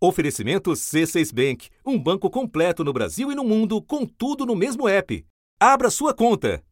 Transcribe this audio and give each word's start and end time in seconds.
Oferecimento 0.00 0.70
C6 0.70 1.34
Bank, 1.34 1.70
um 1.84 1.98
banco 1.98 2.30
completo 2.30 2.84
no 2.84 2.92
Brasil 2.92 3.32
e 3.32 3.34
no 3.34 3.42
mundo, 3.42 3.82
com 3.82 4.06
tudo 4.06 4.46
no 4.46 4.54
mesmo 4.54 4.88
app. 4.88 5.26
Abra 5.58 5.90
sua 5.90 6.14
conta. 6.14 6.62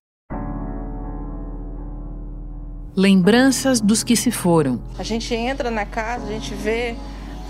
Lembranças 2.95 3.81
dos 3.81 4.05
que 4.05 4.15
se 4.15 4.31
foram. 4.31 4.81
A 4.97 5.03
gente 5.03 5.35
entra 5.35 5.73
na 5.73 5.85
casa, 5.85 6.25
a 6.25 6.31
gente 6.31 6.55
vê 6.55 6.95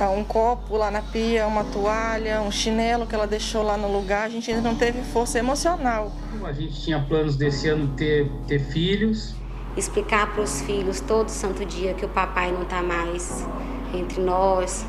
ah, 0.00 0.08
um 0.08 0.24
copo 0.24 0.78
lá 0.78 0.90
na 0.90 1.02
pia, 1.02 1.46
uma 1.46 1.62
toalha, 1.62 2.40
um 2.40 2.50
chinelo 2.50 3.06
que 3.06 3.14
ela 3.14 3.26
deixou 3.26 3.62
lá 3.62 3.76
no 3.76 3.92
lugar. 3.92 4.24
A 4.24 4.30
gente 4.30 4.50
ainda 4.50 4.66
não 4.66 4.76
teve 4.76 5.02
força 5.02 5.38
emocional. 5.38 6.10
A 6.42 6.52
gente 6.54 6.80
tinha 6.80 6.98
planos 7.02 7.36
desse 7.36 7.68
ano 7.68 7.94
ter, 7.94 8.32
ter 8.48 8.60
filhos. 8.60 9.34
Explicar 9.76 10.32
para 10.32 10.42
os 10.42 10.62
filhos 10.62 11.00
todo 11.00 11.28
santo 11.28 11.66
dia 11.66 11.92
que 11.92 12.06
o 12.06 12.08
papai 12.08 12.50
não 12.50 12.62
está 12.62 12.82
mais 12.82 13.46
entre 13.94 14.22
nós, 14.22 14.86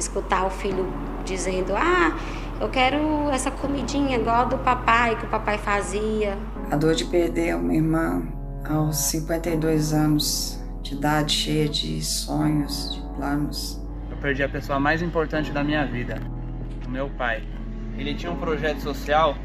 escutar 0.00 0.46
o 0.46 0.50
filho 0.50 0.86
dizendo: 1.24 1.74
Ah, 1.76 2.16
eu 2.60 2.68
quero 2.68 3.28
essa 3.30 3.50
comidinha 3.50 4.16
igual 4.16 4.46
do 4.46 4.58
papai, 4.58 5.16
que 5.16 5.24
o 5.24 5.28
papai 5.28 5.58
fazia. 5.58 6.38
A 6.70 6.76
dor 6.76 6.94
de 6.94 7.04
perder 7.04 7.56
uma 7.56 7.74
irmã 7.74 8.22
aos 8.68 8.96
52 8.96 9.92
anos 9.92 10.62
de 10.82 10.94
idade, 10.94 11.32
cheia 11.32 11.68
de 11.68 12.02
sonhos, 12.02 12.94
de 12.94 13.00
planos. 13.16 13.80
Eu 14.10 14.16
perdi 14.18 14.42
a 14.42 14.48
pessoa 14.48 14.78
mais 14.78 15.02
importante 15.02 15.50
da 15.50 15.64
minha 15.64 15.84
vida, 15.86 16.20
o 16.86 16.90
meu 16.90 17.08
pai. 17.10 17.42
Ele 17.96 18.14
tinha 18.14 18.30
um 18.30 18.36
projeto 18.36 18.80
social 18.80 19.36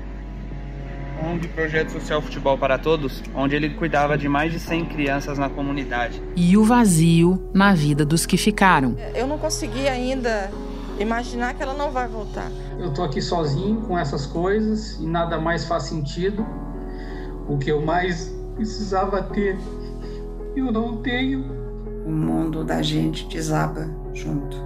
ONG 1.25 1.47
Projeto 1.49 1.91
Social 1.91 2.21
Futebol 2.21 2.57
para 2.57 2.77
Todos, 2.77 3.21
onde 3.35 3.55
ele 3.55 3.69
cuidava 3.71 4.17
de 4.17 4.27
mais 4.29 4.51
de 4.51 4.59
100 4.59 4.85
crianças 4.85 5.37
na 5.37 5.49
comunidade. 5.49 6.21
E 6.35 6.57
o 6.57 6.63
vazio 6.63 7.41
na 7.53 7.73
vida 7.73 8.05
dos 8.05 8.25
que 8.25 8.37
ficaram. 8.37 8.95
Eu 9.13 9.27
não 9.27 9.37
consegui 9.37 9.87
ainda 9.87 10.51
imaginar 10.99 11.53
que 11.53 11.63
ela 11.63 11.73
não 11.73 11.91
vai 11.91 12.07
voltar. 12.07 12.51
Eu 12.79 12.93
tô 12.93 13.03
aqui 13.03 13.21
sozinho 13.21 13.81
com 13.81 13.97
essas 13.97 14.25
coisas 14.25 14.99
e 14.99 15.05
nada 15.05 15.39
mais 15.39 15.65
faz 15.65 15.83
sentido. 15.83 16.45
O 17.47 17.57
que 17.57 17.71
eu 17.71 17.81
mais 17.81 18.35
precisava 18.55 19.23
ter, 19.23 19.57
eu 20.55 20.71
não 20.71 20.97
tenho. 20.97 21.57
O 22.05 22.11
mundo 22.11 22.63
da 22.63 22.81
gente 22.81 23.27
desaba 23.27 23.89
junto. 24.13 24.57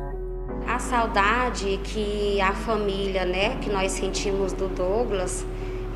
A 0.68 0.80
saudade 0.80 1.80
que 1.84 2.40
a 2.40 2.54
família, 2.54 3.26
né, 3.26 3.58
que 3.58 3.70
nós 3.70 3.92
sentimos 3.92 4.54
do 4.54 4.70
Douglas, 4.70 5.46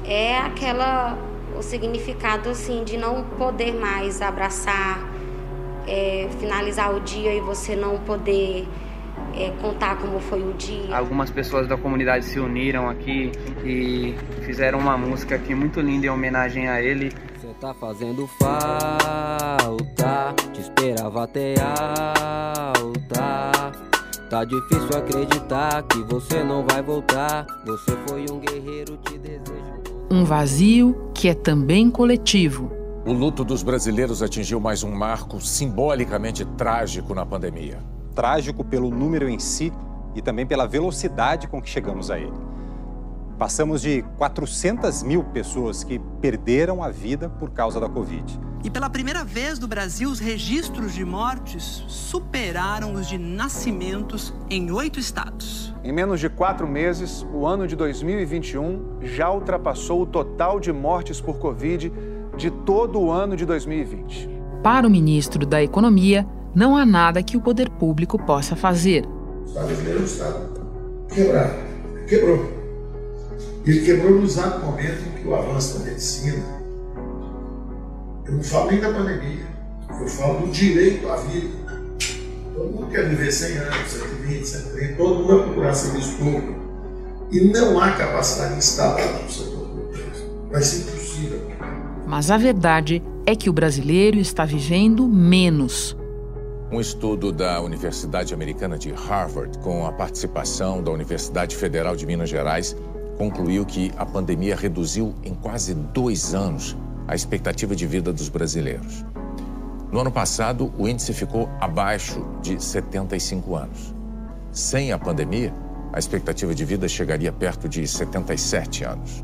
é 0.08 0.38
aquela 0.38 1.18
o 1.58 1.62
significado 1.62 2.50
assim 2.50 2.84
de 2.84 2.98
não 2.98 3.24
poder 3.24 3.74
mais 3.74 4.22
abraçar, 4.22 5.00
é, 5.88 6.28
finalizar 6.40 6.96
o 6.96 7.00
dia 7.00 7.34
e 7.34 7.40
você 7.40 7.76
não 7.76 7.98
poder 8.00 8.68
é, 9.36 9.52
contar 9.62 9.98
como 9.98 10.20
foi 10.20 10.42
o 10.42 10.54
dia. 10.54 10.96
Algumas 10.96 11.30
pessoas 11.30 11.68
da 11.68 11.76
comunidade 11.76 12.26
se 12.26 12.40
uniram 12.40 12.90
aqui 12.90 13.32
e 13.66 14.16
fizeram 14.44 14.80
uma 14.80 14.98
música 14.98 15.36
aqui 15.36 15.56
muito 15.56 15.82
linda 15.82 16.08
em 16.08 16.10
homenagem 16.10 16.70
a 16.70 16.82
ele. 16.82 17.12
Você 17.40 17.54
tá 17.60 17.74
fazendo 17.74 18.28
falta, 18.40 20.34
te 20.54 20.62
esperava 20.62 21.24
até 21.24 21.56
alta. 21.60 23.52
Tá 24.30 24.44
difícil 24.44 24.98
acreditar 24.98 25.84
que 25.84 26.04
você 26.04 26.44
não 26.44 26.66
vai 26.68 26.82
voltar. 26.82 27.46
Você 27.66 27.98
foi 28.08 28.26
um 28.30 28.40
guerreiro, 28.40 28.98
te 28.98 29.18
desejo. 29.18 29.97
Um 30.10 30.24
vazio 30.24 31.12
que 31.14 31.28
é 31.28 31.34
também 31.34 31.92
coletivo. 31.92 32.72
O 33.06 33.12
luto 33.12 33.44
dos 33.44 33.62
brasileiros 33.62 34.24
atingiu 34.24 34.58
mais 34.58 34.82
um 34.82 34.90
marco 34.90 35.42
simbolicamente 35.42 36.46
trágico 36.46 37.14
na 37.14 37.26
pandemia. 37.26 37.80
Trágico 38.16 38.64
pelo 38.64 38.90
número 38.90 39.28
em 39.28 39.38
si 39.38 39.72
e 40.16 40.22
também 40.22 40.46
pela 40.46 40.66
velocidade 40.66 41.50
com 41.50 41.62
que 41.62 41.70
chegamos 41.70 42.10
a 42.10 42.18
ele. 42.18 42.32
Passamos 43.38 43.82
de 43.82 44.02
400 44.18 45.04
mil 45.04 45.26
pessoas 45.26 45.84
que 45.84 46.00
perderam 46.22 46.82
a 46.82 46.90
vida 46.90 47.28
por 47.28 47.52
causa 47.52 47.78
da 47.78 47.90
Covid. 47.90 48.40
E 48.64 48.70
pela 48.70 48.90
primeira 48.90 49.24
vez 49.24 49.60
no 49.60 49.68
Brasil, 49.68 50.10
os 50.10 50.20
registros 50.20 50.94
de 50.94 51.06
mortes 51.06 51.84
superaram 51.88 52.94
os 52.94 53.08
de 53.08 53.18
nascimentos 53.18 54.34
em 54.50 54.72
oito 54.72 55.00
estados. 55.00 55.74
Em 55.84 55.92
menos 55.92 56.20
de 56.20 56.28
quatro 56.28 56.68
meses, 56.68 57.26
o 57.32 57.46
ano 57.46 57.68
de 57.68 57.76
2021 57.76 59.00
já 59.04 59.32
ultrapassou 59.32 60.02
o 60.02 60.06
total 60.06 60.60
de 60.60 60.74
mortes 60.74 61.22
por 61.22 61.38
Covid 61.38 61.92
de 62.36 62.52
todo 62.52 63.00
o 63.00 63.12
ano 63.12 63.36
de 63.36 63.46
2020. 63.46 64.30
Para 64.64 64.88
o 64.88 64.90
ministro 64.90 65.46
da 65.46 65.62
Economia, 65.64 66.28
não 66.54 66.76
há 66.76 66.86
nada 66.86 67.22
que 67.22 67.38
o 67.38 67.42
poder 67.42 67.70
público 67.70 68.18
possa 68.18 68.56
fazer. 68.56 69.06
O 69.06 69.46
Estado 69.46 69.68
brasileiro 69.68 70.00
é 70.00 70.02
um 70.02 70.06
Estado 70.06 70.68
quebrado. 71.14 71.54
Quebrou. 72.08 72.58
Ele 73.66 73.86
quebrou 73.86 74.12
no 74.14 74.24
exato 74.24 74.66
momento 74.66 75.04
em 75.08 75.22
que 75.22 75.28
o 75.28 75.36
avanço 75.36 75.80
da 75.80 75.86
medicina, 75.86 76.44
eu 78.28 78.34
não 78.36 78.44
falo 78.44 78.72
nem 78.72 78.82
da 78.82 78.92
pandemia, 78.92 79.46
eu 79.90 80.08
falo 80.08 80.46
do 80.46 80.52
direito 80.52 81.08
à 81.08 81.16
vida. 81.16 81.68
Todo 82.54 82.72
mundo 82.72 82.88
quer 82.92 83.08
viver 83.08 83.32
100 83.32 83.58
anos, 83.58 83.92
120, 83.92 84.46
130, 84.46 84.96
todo 84.96 85.16
mundo 85.16 85.28
vai 85.28 85.44
procurar 85.44 85.74
serviço 85.74 86.18
público. 86.18 86.56
E 87.32 87.40
não 87.42 87.80
há 87.80 87.92
capacidade 87.92 88.56
instalada 88.56 89.20
no 89.24 89.30
setor 89.30 89.68
público. 89.68 90.02
Vai 90.52 90.62
ser 90.62 90.90
impossível. 90.90 91.42
Mas 92.06 92.30
a 92.32 92.38
verdade 92.38 93.02
é 93.26 93.36
que 93.36 93.50
o 93.50 93.54
brasileiro 93.54 94.18
está 94.18 94.44
vivendo 94.44 95.08
menos. 95.08 95.96
Um 96.72 96.82
estudo 96.82 97.32
da 97.32 97.62
Universidade 97.62 98.34
Americana 98.34 98.78
de 98.78 98.92
Harvard, 98.92 99.58
com 99.60 99.86
a 99.86 99.92
participação 99.92 100.84
da 100.84 100.92
Universidade 100.92 101.56
Federal 101.56 101.96
de 101.96 102.06
Minas 102.06 102.30
Gerais, 102.30 102.76
concluiu 103.18 103.66
que 103.66 103.92
a 103.98 104.06
pandemia 104.06 104.56
reduziu 104.56 105.16
em 105.24 105.34
quase 105.34 105.74
dois 105.74 106.34
anos 106.34 106.76
a 107.08 107.16
expectativa 107.16 107.76
de 107.76 107.88
vida 107.88 108.12
dos 108.12 108.30
brasileiros. 108.30 109.06
No 109.92 110.02
ano 110.02 110.12
passado, 110.12 110.74
o 110.78 110.88
índice 110.88 111.14
ficou 111.14 111.50
abaixo 111.62 112.26
de 112.42 112.62
75 112.62 113.56
anos. 113.56 113.96
Sem 114.52 114.92
a 114.92 115.00
pandemia, 115.00 115.54
a 115.94 116.00
expectativa 116.00 116.54
de 116.54 116.66
vida 116.66 116.88
chegaria 116.88 117.32
perto 117.32 117.70
de 117.70 117.88
77 117.88 118.84
anos. 118.84 119.24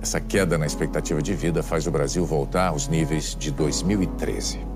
Essa 0.00 0.20
queda 0.20 0.56
na 0.56 0.66
expectativa 0.66 1.20
de 1.20 1.34
vida 1.34 1.62
faz 1.62 1.86
o 1.86 1.90
Brasil 1.90 2.24
voltar 2.24 2.68
aos 2.68 2.86
níveis 2.86 3.34
de 3.34 3.50
2013. 3.50 4.75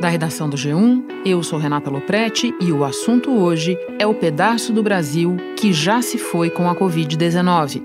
Da 0.00 0.08
redação 0.08 0.48
do 0.48 0.56
G1, 0.56 1.02
eu 1.26 1.42
sou 1.42 1.58
Renata 1.58 1.90
Loprete 1.90 2.54
e 2.58 2.72
o 2.72 2.84
assunto 2.84 3.30
hoje 3.30 3.78
é 3.98 4.06
o 4.06 4.14
pedaço 4.14 4.72
do 4.72 4.82
Brasil 4.82 5.36
que 5.58 5.74
já 5.74 6.00
se 6.00 6.16
foi 6.16 6.48
com 6.48 6.70
a 6.70 6.74
Covid-19. 6.74 7.82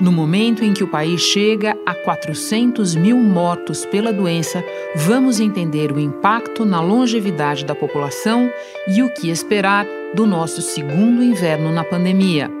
No 0.00 0.12
momento 0.12 0.64
em 0.64 0.72
que 0.72 0.84
o 0.84 0.88
país 0.88 1.20
chega 1.20 1.76
a 1.84 1.92
400 1.92 2.94
mil 2.94 3.16
mortos 3.16 3.84
pela 3.84 4.12
doença, 4.12 4.64
vamos 4.94 5.40
entender 5.40 5.90
o 5.90 5.98
impacto 5.98 6.64
na 6.64 6.80
longevidade 6.80 7.64
da 7.64 7.74
população 7.74 8.48
e 8.86 9.02
o 9.02 9.12
que 9.12 9.28
esperar 9.28 9.84
do 10.14 10.24
nosso 10.28 10.62
segundo 10.62 11.24
inverno 11.24 11.72
na 11.72 11.82
pandemia. 11.82 12.57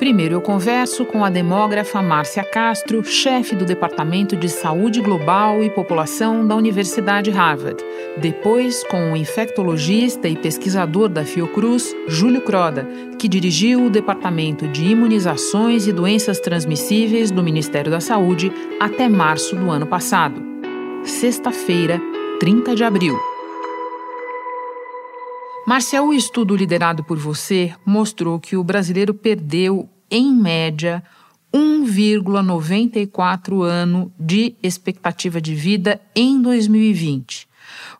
Primeiro 0.00 0.36
eu 0.36 0.40
converso 0.40 1.04
com 1.04 1.22
a 1.22 1.28
demógrafa 1.28 2.00
Márcia 2.00 2.42
Castro, 2.42 3.04
chefe 3.04 3.54
do 3.54 3.66
Departamento 3.66 4.34
de 4.34 4.48
Saúde 4.48 4.98
Global 5.02 5.62
e 5.62 5.68
População 5.68 6.48
da 6.48 6.56
Universidade 6.56 7.30
Harvard. 7.30 7.84
Depois 8.16 8.82
com 8.84 9.12
o 9.12 9.16
infectologista 9.16 10.26
e 10.26 10.38
pesquisador 10.38 11.06
da 11.06 11.22
Fiocruz, 11.22 11.94
Júlio 12.08 12.40
Croda, 12.40 12.88
que 13.18 13.28
dirigiu 13.28 13.84
o 13.84 13.90
Departamento 13.90 14.66
de 14.66 14.86
Imunizações 14.86 15.86
e 15.86 15.92
Doenças 15.92 16.40
Transmissíveis 16.40 17.30
do 17.30 17.42
Ministério 17.42 17.90
da 17.90 18.00
Saúde 18.00 18.50
até 18.80 19.06
março 19.06 19.54
do 19.54 19.70
ano 19.70 19.86
passado. 19.86 20.40
Sexta-feira, 21.04 22.00
30 22.40 22.74
de 22.74 22.84
abril. 22.84 23.20
Marcel, 25.70 26.08
o 26.08 26.12
estudo 26.12 26.56
liderado 26.56 27.04
por 27.04 27.16
você 27.16 27.72
mostrou 27.86 28.40
que 28.40 28.56
o 28.56 28.64
brasileiro 28.64 29.14
perdeu, 29.14 29.88
em 30.10 30.34
média, 30.34 31.02
1,94 31.52 33.62
ano 33.62 34.10
de 34.18 34.54
expectativa 34.62 35.40
de 35.40 35.54
vida 35.54 36.00
em 36.14 36.40
2020. 36.40 37.50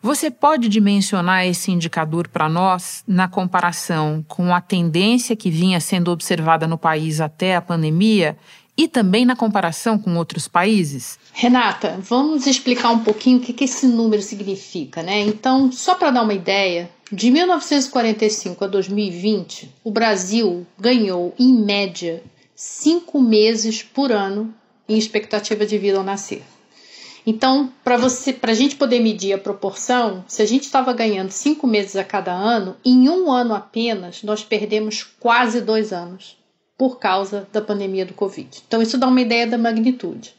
Você 0.01 0.31
pode 0.31 0.67
dimensionar 0.67 1.45
esse 1.45 1.71
indicador 1.71 2.27
para 2.27 2.49
nós 2.49 3.03
na 3.07 3.27
comparação 3.27 4.25
com 4.27 4.53
a 4.53 4.59
tendência 4.59 5.35
que 5.35 5.49
vinha 5.49 5.79
sendo 5.79 6.11
observada 6.11 6.67
no 6.67 6.77
país 6.77 7.21
até 7.21 7.55
a 7.55 7.61
pandemia 7.61 8.37
e 8.77 8.87
também 8.87 9.25
na 9.25 9.35
comparação 9.35 9.99
com 9.99 10.15
outros 10.15 10.47
países? 10.47 11.19
Renata, 11.33 11.99
vamos 12.01 12.47
explicar 12.47 12.89
um 12.89 12.99
pouquinho 12.99 13.37
o 13.37 13.41
que, 13.41 13.53
que 13.53 13.65
esse 13.65 13.85
número 13.85 14.21
significa, 14.21 15.03
né? 15.03 15.21
Então, 15.21 15.71
só 15.71 15.95
para 15.95 16.11
dar 16.11 16.23
uma 16.23 16.33
ideia, 16.33 16.89
de 17.11 17.29
1945 17.29 18.63
a 18.63 18.67
2020, 18.67 19.69
o 19.83 19.91
Brasil 19.91 20.65
ganhou, 20.79 21.35
em 21.37 21.53
média, 21.53 22.23
cinco 22.55 23.19
meses 23.19 23.83
por 23.83 24.13
ano 24.13 24.53
em 24.87 24.97
expectativa 24.97 25.65
de 25.65 25.77
vida 25.77 25.97
ao 25.97 26.05
nascer. 26.05 26.41
Então, 27.27 27.71
para 27.83 27.97
você, 27.97 28.31
para 28.31 28.51
a 28.51 28.55
gente 28.55 28.77
poder 28.77 29.01
medir 29.01 29.33
a 29.33 29.37
proporção, 29.37 30.23
se 30.25 30.41
a 30.41 30.45
gente 30.45 30.63
estava 30.63 30.93
ganhando 30.93 31.31
cinco 31.31 31.67
meses 31.67 31.97
a 31.97 32.03
cada 32.03 32.31
ano, 32.31 32.77
em 32.83 33.09
um 33.09 33.29
ano 33.29 33.53
apenas 33.53 34.23
nós 34.23 34.43
perdemos 34.43 35.03
quase 35.19 35.59
dois 35.59 35.91
anos 35.91 36.37
por 36.77 36.97
causa 36.97 37.45
da 37.51 37.61
pandemia 37.61 38.05
do 38.05 38.13
Covid. 38.13 38.63
Então, 38.65 38.81
isso 38.81 38.97
dá 38.97 39.07
uma 39.07 39.21
ideia 39.21 39.45
da 39.45 39.57
magnitude. 39.57 40.33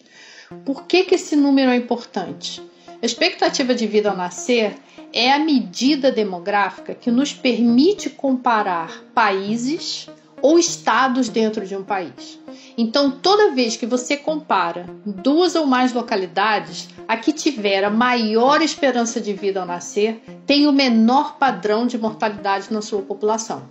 Por 0.64 0.86
que, 0.86 1.04
que 1.04 1.16
esse 1.16 1.36
número 1.36 1.70
é 1.70 1.76
importante? 1.76 2.62
A 3.02 3.04
expectativa 3.04 3.74
de 3.74 3.86
vida 3.86 4.10
ao 4.10 4.16
nascer 4.16 4.74
é 5.12 5.32
a 5.32 5.38
medida 5.38 6.10
demográfica 6.10 6.94
que 6.94 7.10
nos 7.10 7.32
permite 7.32 8.08
comparar 8.08 9.02
países 9.14 10.08
ou 10.42 10.58
estados 10.58 11.28
dentro 11.28 11.64
de 11.64 11.74
um 11.76 11.84
país. 11.84 12.38
Então, 12.76 13.10
toda 13.10 13.52
vez 13.52 13.76
que 13.76 13.86
você 13.86 14.16
compara 14.16 14.86
duas 15.06 15.54
ou 15.54 15.66
mais 15.66 15.92
localidades, 15.92 16.88
a 17.06 17.16
que 17.16 17.32
tiver 17.32 17.84
a 17.84 17.90
maior 17.90 18.60
esperança 18.60 19.20
de 19.20 19.32
vida 19.32 19.60
ao 19.60 19.66
nascer 19.66 20.22
tem 20.46 20.66
o 20.66 20.72
menor 20.72 21.36
padrão 21.38 21.86
de 21.86 21.96
mortalidade 21.96 22.72
na 22.72 22.82
sua 22.82 23.02
população. 23.02 23.62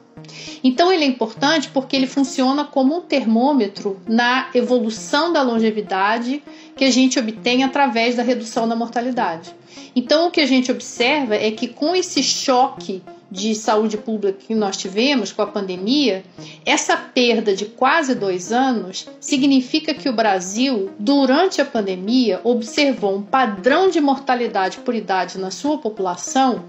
Então, 0.63 0.91
ele 0.91 1.03
é 1.03 1.07
importante 1.07 1.69
porque 1.69 1.95
ele 1.95 2.05
funciona 2.07 2.63
como 2.63 2.97
um 2.97 3.01
termômetro 3.01 3.99
na 4.07 4.49
evolução 4.53 5.33
da 5.33 5.41
longevidade 5.41 6.43
que 6.75 6.85
a 6.85 6.91
gente 6.91 7.19
obtém 7.19 7.63
através 7.63 8.15
da 8.15 8.23
redução 8.23 8.67
da 8.67 8.75
mortalidade. 8.75 9.53
Então, 9.95 10.27
o 10.27 10.31
que 10.31 10.41
a 10.41 10.45
gente 10.45 10.71
observa 10.71 11.35
é 11.35 11.51
que 11.51 11.67
com 11.67 11.95
esse 11.95 12.21
choque 12.21 13.01
de 13.31 13.55
saúde 13.55 13.97
pública 13.97 14.39
que 14.45 14.53
nós 14.53 14.75
tivemos 14.75 15.31
com 15.31 15.41
a 15.41 15.47
pandemia, 15.47 16.23
essa 16.65 16.97
perda 16.97 17.55
de 17.55 17.65
quase 17.65 18.13
dois 18.13 18.51
anos 18.51 19.07
significa 19.21 19.93
que 19.93 20.09
o 20.09 20.13
Brasil, 20.13 20.91
durante 20.99 21.61
a 21.61 21.65
pandemia, 21.65 22.41
observou 22.43 23.15
um 23.15 23.21
padrão 23.21 23.89
de 23.89 24.01
mortalidade 24.01 24.79
por 24.79 24.93
idade 24.93 25.37
na 25.37 25.49
sua 25.49 25.77
população 25.77 26.65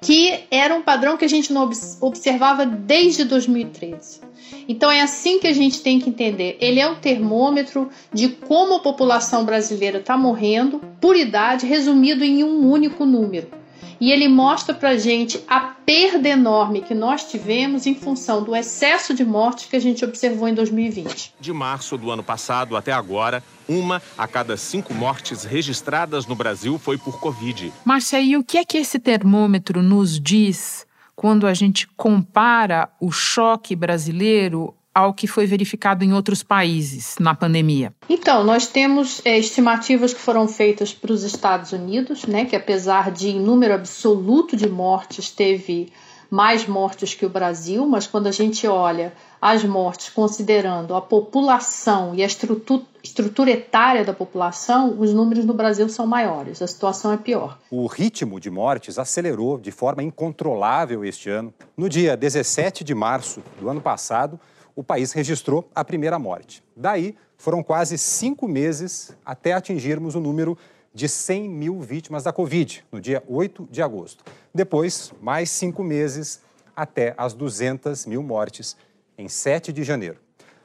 que 0.00 0.44
era 0.50 0.74
um 0.74 0.82
padrão 0.82 1.16
que 1.16 1.24
a 1.24 1.28
gente 1.28 1.52
não 1.52 1.68
observava 2.00 2.66
desde 2.66 3.24
2013. 3.24 4.20
Então 4.68 4.90
é 4.90 5.00
assim 5.00 5.40
que 5.40 5.46
a 5.46 5.52
gente 5.52 5.80
tem 5.80 5.98
que 5.98 6.10
entender. 6.10 6.56
Ele 6.60 6.78
é 6.78 6.88
um 6.88 6.96
termômetro 6.96 7.88
de 8.12 8.28
como 8.28 8.74
a 8.74 8.80
população 8.80 9.44
brasileira 9.44 9.98
está 9.98 10.16
morrendo 10.16 10.80
por 11.00 11.16
idade, 11.16 11.66
resumido 11.66 12.22
em 12.22 12.44
um 12.44 12.70
único 12.70 13.04
número 13.04 13.48
e 14.00 14.10
ele 14.10 14.28
mostra 14.28 14.74
para 14.74 14.96
gente 14.96 15.42
a 15.48 15.60
perda 15.60 16.28
enorme 16.28 16.82
que 16.82 16.94
nós 16.94 17.24
tivemos 17.30 17.86
em 17.86 17.94
função 17.94 18.42
do 18.42 18.54
excesso 18.54 19.14
de 19.14 19.24
mortes 19.24 19.66
que 19.66 19.76
a 19.76 19.80
gente 19.80 20.04
observou 20.04 20.48
em 20.48 20.54
2020. 20.54 21.34
De 21.40 21.52
março 21.52 21.96
do 21.96 22.10
ano 22.10 22.22
passado 22.22 22.76
até 22.76 22.92
agora, 22.92 23.42
uma 23.68 24.02
a 24.16 24.26
cada 24.26 24.56
cinco 24.56 24.94
mortes 24.94 25.44
registradas 25.44 26.26
no 26.26 26.34
Brasil 26.34 26.78
foi 26.78 26.98
por 26.98 27.18
Covid. 27.20 27.72
Márcia, 27.84 28.20
e 28.20 28.36
o 28.36 28.44
que 28.44 28.58
é 28.58 28.64
que 28.64 28.78
esse 28.78 28.98
termômetro 28.98 29.82
nos 29.82 30.20
diz 30.20 30.86
quando 31.14 31.46
a 31.46 31.54
gente 31.54 31.88
compara 31.96 32.90
o 33.00 33.10
choque 33.10 33.74
brasileiro 33.74 34.74
ao 34.96 35.12
que 35.12 35.26
foi 35.26 35.44
verificado 35.44 36.02
em 36.02 36.14
outros 36.14 36.42
países 36.42 37.16
na 37.20 37.34
pandemia? 37.34 37.92
Então, 38.08 38.42
nós 38.42 38.66
temos 38.66 39.20
é, 39.26 39.38
estimativas 39.38 40.14
que 40.14 40.20
foram 40.20 40.48
feitas 40.48 40.94
para 40.94 41.12
os 41.12 41.22
Estados 41.22 41.72
Unidos, 41.72 42.24
né, 42.24 42.46
que 42.46 42.56
apesar 42.56 43.10
de 43.10 43.28
em 43.28 43.38
número 43.38 43.74
absoluto 43.74 44.56
de 44.56 44.66
mortes, 44.66 45.30
teve 45.30 45.92
mais 46.30 46.66
mortes 46.66 47.14
que 47.14 47.26
o 47.26 47.28
Brasil, 47.28 47.86
mas 47.86 48.06
quando 48.06 48.26
a 48.26 48.32
gente 48.32 48.66
olha 48.66 49.12
as 49.40 49.62
mortes 49.64 50.08
considerando 50.08 50.94
a 50.94 51.00
população 51.02 52.14
e 52.14 52.22
a 52.22 52.26
estrutura, 52.26 52.82
estrutura 53.02 53.50
etária 53.50 54.02
da 54.02 54.14
população, 54.14 54.98
os 54.98 55.12
números 55.12 55.44
no 55.44 55.52
Brasil 55.52 55.90
são 55.90 56.06
maiores, 56.06 56.62
a 56.62 56.66
situação 56.66 57.12
é 57.12 57.18
pior. 57.18 57.58
O 57.70 57.86
ritmo 57.86 58.40
de 58.40 58.50
mortes 58.50 58.98
acelerou 58.98 59.58
de 59.58 59.70
forma 59.70 60.02
incontrolável 60.02 61.04
este 61.04 61.28
ano. 61.28 61.52
No 61.76 61.86
dia 61.86 62.16
17 62.16 62.82
de 62.82 62.94
março 62.94 63.42
do 63.60 63.68
ano 63.68 63.82
passado, 63.82 64.40
o 64.76 64.84
país 64.84 65.12
registrou 65.12 65.68
a 65.74 65.82
primeira 65.82 66.18
morte. 66.18 66.62
Daí, 66.76 67.16
foram 67.38 67.62
quase 67.62 67.96
cinco 67.96 68.46
meses 68.46 69.16
até 69.24 69.54
atingirmos 69.54 70.14
o 70.14 70.20
número 70.20 70.56
de 70.92 71.08
100 71.08 71.48
mil 71.48 71.80
vítimas 71.80 72.22
da 72.22 72.32
Covid, 72.32 72.84
no 72.92 73.00
dia 73.00 73.22
8 73.26 73.68
de 73.70 73.82
agosto. 73.82 74.24
Depois, 74.54 75.12
mais 75.20 75.50
cinco 75.50 75.82
meses 75.82 76.42
até 76.74 77.14
as 77.16 77.32
200 77.32 78.04
mil 78.06 78.22
mortes, 78.22 78.76
em 79.16 79.28
7 79.28 79.72
de 79.72 79.82
janeiro. 79.82 80.18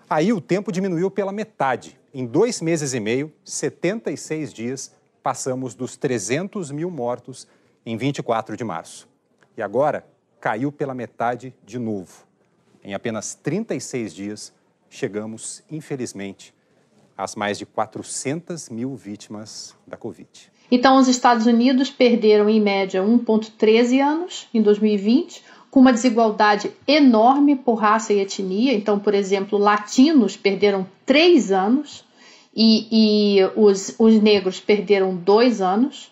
Aí 0.09 0.33
o 0.33 0.41
tempo 0.41 0.73
diminuiu 0.73 1.09
pela 1.09 1.31
metade. 1.31 1.97
Em 2.13 2.25
dois 2.25 2.59
meses 2.61 2.93
e 2.93 2.99
meio, 2.99 3.31
76 3.45 4.51
dias, 4.53 4.91
passamos 5.23 5.73
dos 5.73 5.95
300 5.95 6.69
mil 6.71 6.91
mortos 6.91 7.47
em 7.85 7.95
24 7.95 8.57
de 8.57 8.63
março. 8.65 9.07
E 9.55 9.61
agora 9.61 10.05
caiu 10.41 10.69
pela 10.69 10.93
metade 10.93 11.55
de 11.65 11.79
novo. 11.79 12.30
Em 12.83 12.93
apenas 12.93 13.35
36 13.35 14.13
dias, 14.13 14.53
chegamos, 14.89 15.63
infelizmente, 15.69 16.53
às 17.17 17.35
mais 17.35 17.57
de 17.57 17.65
400 17.65 18.69
mil 18.69 18.95
vítimas 18.95 19.75
da 19.85 19.95
Covid. 19.95 20.27
Então, 20.71 20.97
os 20.97 21.07
Estados 21.07 21.45
Unidos 21.45 21.89
perderam, 21.89 22.49
em 22.49 22.59
média, 22.59 23.01
1,13 23.03 24.01
anos 24.01 24.47
em 24.53 24.61
2020, 24.61 25.43
com 25.69 25.79
uma 25.79 25.93
desigualdade 25.93 26.71
enorme 26.87 27.55
por 27.55 27.75
raça 27.75 28.13
e 28.13 28.19
etnia. 28.19 28.73
Então, 28.73 28.99
por 28.99 29.13
exemplo, 29.13 29.57
latinos 29.57 30.35
perderam 30.35 30.87
3 31.05 31.51
anos 31.51 32.03
e, 32.55 32.87
e 32.91 33.45
os, 33.55 33.95
os 33.97 34.21
negros 34.21 34.59
perderam 34.59 35.15
2 35.15 35.61
anos. 35.61 36.10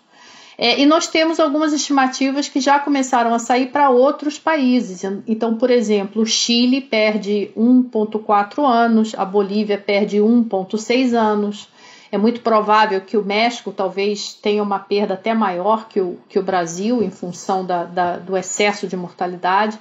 É, 0.62 0.78
e 0.78 0.86
nós 0.86 1.08
temos 1.08 1.40
algumas 1.40 1.72
estimativas 1.72 2.50
que 2.50 2.60
já 2.60 2.78
começaram 2.80 3.34
a 3.34 3.40
sair 3.40 3.68
para 3.68 3.90
outros 3.90 4.38
países. 4.38 5.06
Então, 5.26 5.56
por 5.56 5.72
exemplo, 5.72 6.22
o 6.22 6.26
Chile 6.26 6.82
perde 6.82 7.50
1,4 7.56 8.62
anos, 8.62 9.16
a 9.18 9.24
Bolívia 9.24 9.78
perde 9.78 10.18
1,6 10.18 11.14
anos. 11.14 11.70
É 12.12 12.18
muito 12.18 12.42
provável 12.42 13.00
que 13.00 13.16
o 13.16 13.24
México 13.24 13.72
talvez 13.72 14.34
tenha 14.34 14.62
uma 14.62 14.80
perda 14.80 15.14
até 15.14 15.34
maior 15.34 15.88
que 15.88 16.02
o, 16.02 16.20
que 16.28 16.38
o 16.38 16.44
Brasil, 16.44 17.02
em 17.02 17.10
função 17.10 17.66
da, 17.66 17.86
da, 17.86 18.18
do 18.18 18.36
excesso 18.36 18.86
de 18.86 18.98
mortalidade. 18.98 19.80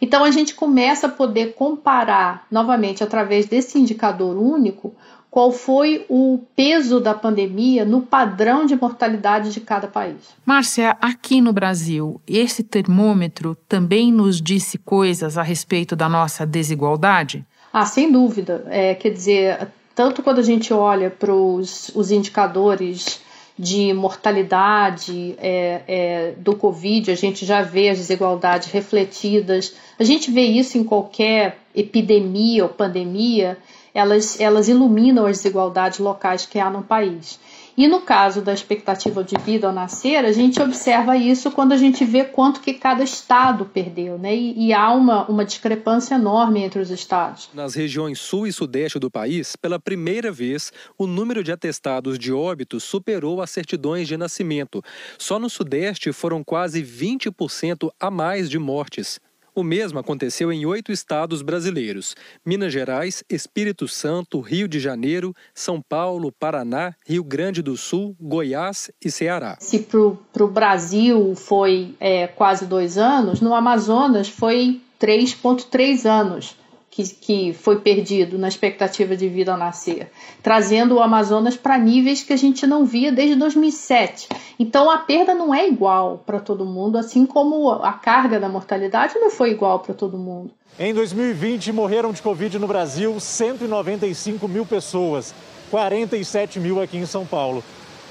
Então, 0.00 0.22
a 0.22 0.30
gente 0.30 0.54
começa 0.54 1.08
a 1.08 1.10
poder 1.10 1.54
comparar 1.54 2.46
novamente 2.48 3.02
através 3.02 3.46
desse 3.46 3.80
indicador 3.80 4.36
único 4.36 4.94
qual 5.30 5.52
foi 5.52 6.04
o 6.08 6.40
peso 6.56 6.98
da 6.98 7.14
pandemia 7.14 7.84
no 7.84 8.02
padrão 8.02 8.66
de 8.66 8.74
mortalidade 8.74 9.52
de 9.52 9.60
cada 9.60 9.86
país. 9.86 10.16
Márcia, 10.44 10.96
aqui 11.00 11.40
no 11.40 11.52
Brasil, 11.52 12.20
esse 12.26 12.64
termômetro 12.64 13.56
também 13.68 14.12
nos 14.12 14.40
disse 14.42 14.76
coisas 14.76 15.38
a 15.38 15.42
respeito 15.42 15.94
da 15.94 16.08
nossa 16.08 16.44
desigualdade? 16.44 17.46
Ah, 17.72 17.86
sem 17.86 18.10
dúvida. 18.10 18.66
É, 18.68 18.94
quer 18.96 19.10
dizer, 19.10 19.68
tanto 19.94 20.22
quando 20.22 20.40
a 20.40 20.42
gente 20.42 20.74
olha 20.74 21.08
para 21.08 21.32
os 21.32 22.10
indicadores 22.10 23.20
de 23.56 23.92
mortalidade 23.92 25.36
é, 25.38 25.82
é, 25.86 26.32
do 26.38 26.56
Covid, 26.56 27.10
a 27.10 27.14
gente 27.14 27.44
já 27.44 27.62
vê 27.62 27.90
as 27.90 27.98
desigualdades 27.98 28.68
refletidas. 28.72 29.74
A 29.98 30.02
gente 30.02 30.30
vê 30.30 30.42
isso 30.42 30.78
em 30.78 30.82
qualquer 30.82 31.58
epidemia 31.74 32.64
ou 32.64 32.70
pandemia 32.70 33.58
elas, 33.94 34.40
elas 34.40 34.68
iluminam 34.68 35.26
as 35.26 35.38
desigualdades 35.38 35.98
locais 35.98 36.46
que 36.46 36.58
há 36.58 36.70
no 36.70 36.82
país. 36.82 37.38
E 37.76 37.88
no 37.88 38.02
caso 38.02 38.42
da 38.42 38.52
expectativa 38.52 39.24
de 39.24 39.34
vida 39.38 39.66
ao 39.66 39.72
nascer, 39.72 40.24
a 40.24 40.32
gente 40.32 40.60
observa 40.60 41.16
isso 41.16 41.50
quando 41.50 41.72
a 41.72 41.78
gente 41.78 42.04
vê 42.04 42.24
quanto 42.24 42.60
que 42.60 42.74
cada 42.74 43.02
estado 43.02 43.64
perdeu, 43.64 44.18
né? 44.18 44.36
E, 44.36 44.66
e, 44.66 44.72
há 44.74 44.92
uma, 44.92 45.24
uma 45.26 45.44
discrepância 45.44 46.16
enorme 46.16 46.60
entre 46.60 46.78
os 46.80 46.90
estados. 46.90 47.48
Nas 47.54 47.74
regiões 47.74 48.20
sul 48.20 48.46
e 48.46 48.52
sudeste 48.52 48.98
do 48.98 49.10
país, 49.10 49.56
pela 49.56 49.78
primeira 49.78 50.30
vez, 50.30 50.70
o 50.98 51.06
número 51.06 51.42
de 51.42 51.52
atestados 51.52 52.18
de 52.18 52.32
óbitos 52.32 52.84
superou 52.84 53.40
as 53.40 53.50
certidões 53.50 54.06
de 54.06 54.16
nascimento. 54.16 54.82
Só 55.16 55.38
no 55.38 55.48
sudeste 55.48 56.12
foram 56.12 56.44
quase 56.44 56.82
20% 56.82 57.90
a 57.98 58.10
mais 58.10 58.50
de 58.50 58.58
mortes. 58.58 59.18
O 59.54 59.62
mesmo 59.62 59.98
aconteceu 59.98 60.52
em 60.52 60.64
oito 60.66 60.92
estados 60.92 61.42
brasileiros: 61.42 62.14
Minas 62.44 62.72
Gerais, 62.72 63.24
Espírito 63.28 63.88
Santo, 63.88 64.40
Rio 64.40 64.68
de 64.68 64.78
Janeiro, 64.78 65.34
São 65.54 65.80
Paulo, 65.80 66.32
Paraná, 66.32 66.94
Rio 67.06 67.24
Grande 67.24 67.62
do 67.62 67.76
Sul, 67.76 68.16
Goiás 68.20 68.90
e 69.04 69.10
Ceará. 69.10 69.56
Se 69.60 69.80
para 69.80 70.44
o 70.44 70.48
Brasil 70.48 71.34
foi 71.34 71.94
é, 71.98 72.26
quase 72.26 72.66
dois 72.66 72.96
anos, 72.96 73.40
no 73.40 73.54
Amazonas 73.54 74.28
foi 74.28 74.80
3,3 75.00 76.04
anos 76.04 76.59
que, 76.90 77.04
que 77.04 77.52
foi 77.52 77.80
perdido 77.80 78.36
na 78.36 78.48
expectativa 78.48 79.16
de 79.16 79.28
vida 79.28 79.52
ao 79.52 79.58
nascer, 79.58 80.10
trazendo 80.42 80.96
o 80.96 81.00
Amazonas 81.00 81.56
para 81.56 81.78
níveis 81.78 82.22
que 82.22 82.32
a 82.32 82.36
gente 82.36 82.66
não 82.66 82.84
via 82.84 83.12
desde 83.12 83.36
2007. 83.36 84.28
Então 84.58 84.90
a 84.90 84.98
perda 84.98 85.32
não 85.32 85.54
é 85.54 85.68
igual 85.68 86.22
para 86.26 86.40
todo 86.40 86.66
mundo, 86.66 86.98
assim 86.98 87.24
como 87.24 87.70
a 87.70 87.92
carga 87.92 88.40
da 88.40 88.48
mortalidade 88.48 89.14
não 89.18 89.30
foi 89.30 89.52
igual 89.52 89.78
para 89.78 89.94
todo 89.94 90.18
mundo. 90.18 90.50
Em 90.78 90.92
2020 90.92 91.72
morreram 91.72 92.12
de 92.12 92.20
Covid 92.20 92.58
no 92.58 92.66
Brasil 92.66 93.18
195 93.20 94.48
mil 94.48 94.66
pessoas, 94.66 95.32
47 95.70 96.58
mil 96.58 96.82
aqui 96.82 96.96
em 96.96 97.06
São 97.06 97.24
Paulo. 97.24 97.62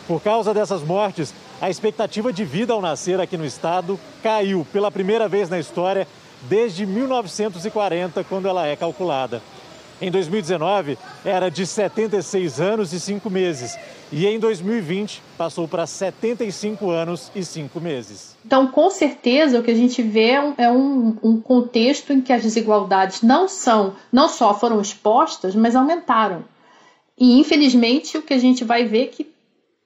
Por 0.07 0.21
causa 0.21 0.53
dessas 0.53 0.81
mortes, 0.81 1.33
a 1.61 1.69
expectativa 1.69 2.31
de 2.31 2.43
vida 2.43 2.73
ao 2.73 2.81
nascer 2.81 3.19
aqui 3.19 3.37
no 3.37 3.45
estado 3.45 3.99
caiu 4.23 4.65
pela 4.71 4.89
primeira 4.89 5.27
vez 5.27 5.49
na 5.49 5.59
história 5.59 6.07
desde 6.43 6.85
1940, 6.85 8.23
quando 8.23 8.47
ela 8.47 8.65
é 8.67 8.75
calculada. 8.75 9.41
Em 10.01 10.09
2019, 10.09 10.97
era 11.25 11.49
de 11.49 11.65
76 11.65 12.61
anos 12.61 12.93
e 12.93 12.99
5 12.99 13.29
meses. 13.29 13.77
E 14.11 14.25
em 14.25 14.39
2020, 14.39 15.21
passou 15.37 15.67
para 15.67 15.85
75 15.85 16.89
anos 16.89 17.29
e 17.35 17.43
5 17.43 17.81
meses. 17.81 18.37
Então, 18.45 18.67
com 18.67 18.89
certeza, 18.89 19.59
o 19.59 19.63
que 19.63 19.71
a 19.71 19.75
gente 19.75 20.01
vê 20.01 20.31
é 20.57 20.71
um, 20.71 21.17
um 21.21 21.41
contexto 21.41 22.13
em 22.13 22.21
que 22.21 22.31
as 22.31 22.43
desigualdades 22.43 23.21
não 23.21 23.49
são, 23.49 23.93
não 24.11 24.29
só 24.29 24.57
foram 24.57 24.79
expostas, 24.79 25.53
mas 25.53 25.75
aumentaram. 25.75 26.45
E, 27.17 27.37
infelizmente, 27.37 28.17
o 28.17 28.21
que 28.21 28.33
a 28.33 28.39
gente 28.39 28.63
vai 28.63 28.85
ver 28.85 29.03
é 29.03 29.07
que 29.07 29.27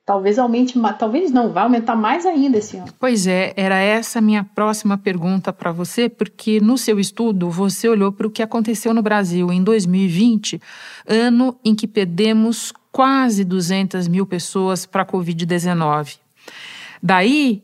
Talvez 0.06 0.38
aumente, 0.38 0.78
talvez 1.00 1.32
não, 1.32 1.54
vai 1.54 1.64
aumentar 1.64 1.96
mais 1.96 2.26
ainda 2.26 2.58
esse 2.58 2.76
ano. 2.76 2.94
Pois 3.00 3.26
é, 3.26 3.54
era 3.56 3.80
essa 3.80 4.20
minha 4.20 4.44
próxima 4.44 4.98
pergunta 4.98 5.54
para 5.54 5.72
você, 5.72 6.10
porque 6.10 6.60
no 6.60 6.78
seu 6.78 7.00
estudo 7.00 7.50
você 7.50 7.88
olhou 7.88 8.12
para 8.12 8.28
o 8.28 8.30
que 8.30 8.44
aconteceu 8.44 8.94
no 8.94 9.02
Brasil 9.02 9.50
em 9.50 9.64
2020, 9.64 10.62
ano 11.08 11.58
em 11.64 11.74
que 11.74 11.88
perdemos 11.88 12.74
quase 12.92 13.46
200 13.46 14.10
mil 14.10 14.26
pessoas 14.26 14.86
para 14.86 15.04
a 15.04 15.06
Covid-19. 15.06 16.18
Daí, 17.02 17.64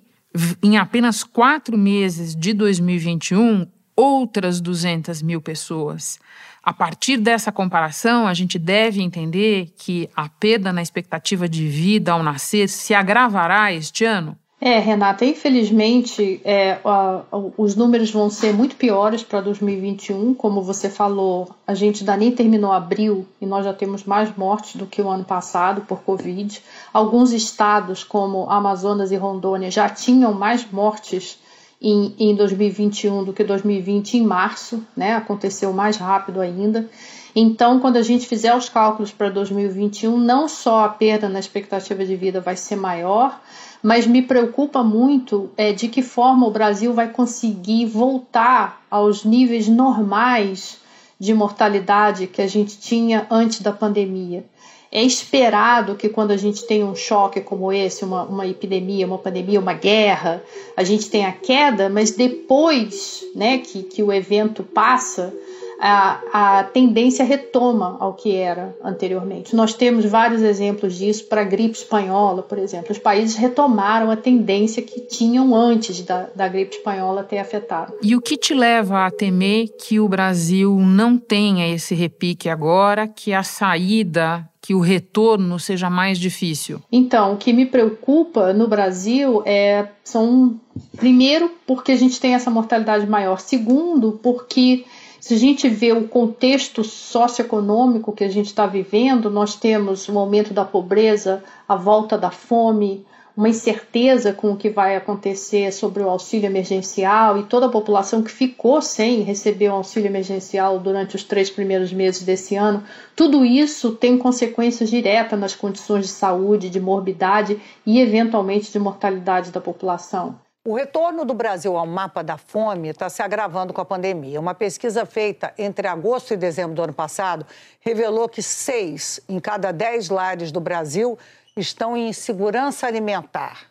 em 0.64 0.78
apenas 0.78 1.26
quatro 1.26 1.78
meses 1.78 2.34
de 2.36 2.54
2021, 2.54 3.68
outras 4.00 4.62
200 4.62 5.22
mil 5.22 5.42
pessoas. 5.42 6.20
A 6.64 6.72
partir 6.72 7.18
dessa 7.18 7.52
comparação, 7.52 8.28
a 8.28 8.34
gente 8.34 8.58
deve 8.58 9.02
entender 9.02 9.74
que 9.78 10.10
a 10.16 10.30
perda 10.30 10.72
na 10.72 10.82
expectativa 10.82 11.50
de 11.50 11.68
vida 11.68 12.12
ao 12.12 12.24
nascer 12.24 12.70
se 12.70 12.94
agravará 12.94 13.74
este 13.74 14.06
ano? 14.06 14.38
É, 14.62 14.78
Renata, 14.78 15.24
infelizmente 15.24 16.42
é, 16.44 16.80
a, 16.84 17.22
a, 17.32 17.38
os 17.58 17.78
números 17.78 18.12
vão 18.12 18.30
ser 18.30 18.54
muito 18.54 18.76
piores 18.76 19.24
para 19.24 19.40
2021. 19.40 20.34
Como 20.34 20.62
você 20.62 20.90
falou, 20.90 21.50
a 21.66 21.74
gente 21.74 22.02
ainda 22.02 22.18
nem 22.18 22.32
terminou 22.32 22.74
abril 22.74 23.26
e 23.40 23.46
nós 23.46 23.64
já 23.64 23.74
temos 23.74 24.04
mais 24.04 24.36
mortes 24.36 24.76
do 24.76 24.86
que 24.86 25.02
o 25.02 25.10
ano 25.10 25.24
passado 25.24 25.82
por 25.82 26.02
Covid. 26.02 26.62
Alguns 26.94 27.32
estados, 27.32 28.04
como 28.04 28.50
Amazonas 28.50 29.12
e 29.14 29.16
Rondônia, 29.16 29.72
já 29.72 29.88
tinham 29.88 30.34
mais 30.34 30.70
mortes 30.70 31.40
em, 31.82 32.14
em 32.20 32.36
2021 32.36 33.24
do 33.24 33.34
que 33.34 33.44
2020 33.44 34.18
em 34.18 34.26
março, 34.26 34.86
né? 34.96 35.16
Aconteceu 35.16 35.72
mais 35.72 35.98
rápido 35.98 36.42
ainda. 36.42 36.90
Então, 37.36 37.80
quando 37.80 37.98
a 37.98 38.02
gente 38.02 38.28
fizer 38.28 38.54
os 38.56 38.68
cálculos 38.68 39.12
para 39.12 39.30
2021, 39.30 40.18
não 40.18 40.48
só 40.48 40.84
a 40.86 40.90
perda 40.90 41.30
na 41.30 41.40
expectativa 41.40 42.04
de 42.04 42.16
vida 42.16 42.42
vai 42.42 42.56
ser 42.56 42.76
maior, 42.76 43.40
mas 43.82 44.06
me 44.06 44.22
preocupa 44.22 44.84
muito 44.84 45.50
é, 45.56 45.72
de 45.72 45.88
que 45.88 46.02
forma 46.02 46.48
o 46.48 46.52
Brasil 46.52 46.94
vai 46.94 47.10
conseguir 47.10 47.86
voltar 47.86 48.82
aos 48.90 49.24
níveis 49.24 49.68
normais 49.68 50.80
de 51.20 51.34
mortalidade 51.34 52.28
que 52.28 52.42
a 52.42 52.48
gente 52.48 52.78
tinha 52.80 53.28
antes 53.30 53.62
da 53.62 53.72
pandemia. 53.72 54.44
É 54.92 55.04
esperado 55.04 55.96
que 55.96 56.10
quando 56.10 56.32
a 56.32 56.38
gente 56.38 56.66
tem 56.66 56.84
um 56.84 56.96
choque 56.96 57.42
como 57.42 57.72
esse, 57.72 58.04
uma, 58.04 58.24
uma 58.24 58.48
epidemia, 58.48 59.06
uma 59.06 59.20
pandemia, 59.20 59.60
uma 59.60 59.74
guerra, 59.74 60.44
a 60.76 60.84
gente 60.84 61.10
tenha 61.10 61.32
queda, 61.32 61.90
mas 61.90 62.12
depois 62.12 63.24
né, 63.36 63.60
que, 63.60 63.84
que 63.84 64.02
o 64.02 64.12
evento 64.12 64.64
passa, 64.64 65.32
a, 65.80 66.60
a 66.60 66.64
tendência 66.66 67.24
retoma 67.24 67.96
ao 68.00 68.14
que 68.14 68.36
era 68.36 68.76
anteriormente. 68.84 69.56
Nós 69.56 69.74
temos 69.74 70.04
vários 70.06 70.42
exemplos 70.42 70.96
disso 70.98 71.26
para 71.26 71.42
a 71.42 71.46
gripe 71.46 71.78
espanhola, 71.78 72.44
por 72.44 72.58
exemplo. 72.58 72.92
Os 72.92 72.98
países 72.98 73.36
retomaram 73.38 74.12
a 74.12 74.18
tendência 74.18 74.84
que 74.84 75.00
tinham 75.00 75.56
antes 75.56 76.02
da, 76.02 76.28
da 76.36 76.48
gripe 76.50 76.76
espanhola 76.76 77.24
ter 77.24 77.38
afetado. 77.38 77.94
E 78.04 78.16
o 78.16 78.22
que 78.22 78.36
te 78.36 78.54
leva 78.54 79.06
a 79.06 79.12
temer 79.12 79.70
que 79.80 80.00
o 80.00 80.10
Brasil 80.10 80.76
não 80.78 81.18
tenha 81.18 81.74
esse 81.74 81.96
repique 81.96 82.50
agora, 82.50 83.08
que 83.08 83.34
a 83.34 83.44
saída 83.44 84.46
que 84.62 84.74
o 84.76 84.82
retorno 84.82 85.58
seja 85.58 85.90
mais 85.90 86.20
difícil? 86.20 86.82
Então, 86.92 87.34
o 87.34 87.38
que 87.38 87.54
me 87.54 87.66
preocupa 87.66 88.52
no 88.54 88.68
Brasil 88.68 89.42
é 89.46 89.88
são 90.04 90.60
primeiro 90.98 91.52
porque 91.66 91.92
a 91.92 91.96
gente 91.96 92.20
tem 92.20 92.36
essa 92.36 92.52
mortalidade 92.52 93.08
maior, 93.08 93.40
segundo 93.40 94.20
porque 94.22 94.84
se 95.20 95.34
a 95.34 95.38
gente 95.38 95.68
vê 95.68 95.92
o 95.92 96.08
contexto 96.08 96.84
socioeconômico 96.84 98.14
que 98.14 98.24
a 98.24 98.30
gente 98.30 98.48
está 98.48 98.66
vivendo, 98.66 99.30
nós 99.30 99.56
temos 99.56 100.08
um 100.08 100.18
aumento 100.18 100.54
da 100.54 100.64
pobreza, 100.64 101.44
a 101.68 101.76
volta 101.76 102.18
da 102.18 102.32
fome, 102.32 103.06
uma 103.40 103.48
incerteza 103.48 104.34
com 104.34 104.52
o 104.52 104.58
que 104.58 104.70
vai 104.70 104.98
acontecer 104.98 105.72
sobre 105.72 106.04
o 106.04 106.10
auxílio 106.10 106.46
emergencial 106.46 107.38
e 107.38 107.44
toda 107.44 107.68
a 107.68 107.70
população 107.70 108.22
que 108.22 108.30
ficou 108.30 108.82
sem 108.82 109.22
receber 109.22 109.70
o 109.70 109.76
auxílio 109.76 110.08
emergencial 110.08 110.78
durante 110.78 111.16
os 111.16 111.24
três 111.24 111.50
primeiros 111.50 111.94
meses 111.94 112.24
desse 112.24 112.58
ano, 112.58 112.84
tudo 113.16 113.46
isso 113.46 113.92
tem 113.92 114.18
consequências 114.18 114.90
diretas 114.90 115.40
nas 115.40 115.56
condições 115.56 116.08
de 116.08 116.12
saúde, 116.12 116.70
de 116.70 116.82
morbidade 116.82 117.62
e, 117.86 118.02
eventualmente, 118.02 118.72
de 118.72 118.80
mortalidade 118.80 119.52
da 119.52 119.62
população. 119.62 120.36
O 120.70 120.76
retorno 120.76 121.26
do 121.26 121.34
Brasil 121.34 121.76
ao 121.76 121.88
mapa 121.88 122.24
da 122.24 122.38
fome 122.38 122.90
está 122.90 123.10
se 123.10 123.24
agravando 123.24 123.74
com 123.74 123.82
a 123.82 123.86
pandemia. 123.86 124.40
Uma 124.40 124.54
pesquisa 124.54 125.04
feita 125.04 125.52
entre 125.58 125.88
agosto 125.88 126.32
e 126.32 126.38
dezembro 126.38 126.76
do 126.76 126.84
ano 126.84 126.94
passado 126.94 127.44
revelou 127.80 128.30
que 128.30 128.44
seis 128.44 129.20
em 129.28 129.40
cada 129.40 129.72
dez 129.72 130.10
lares 130.10 130.52
do 130.52 130.60
Brasil 130.60 131.18
estão 131.58 131.98
em 131.98 132.10
insegurança 132.10 132.86
alimentar. 132.86 133.64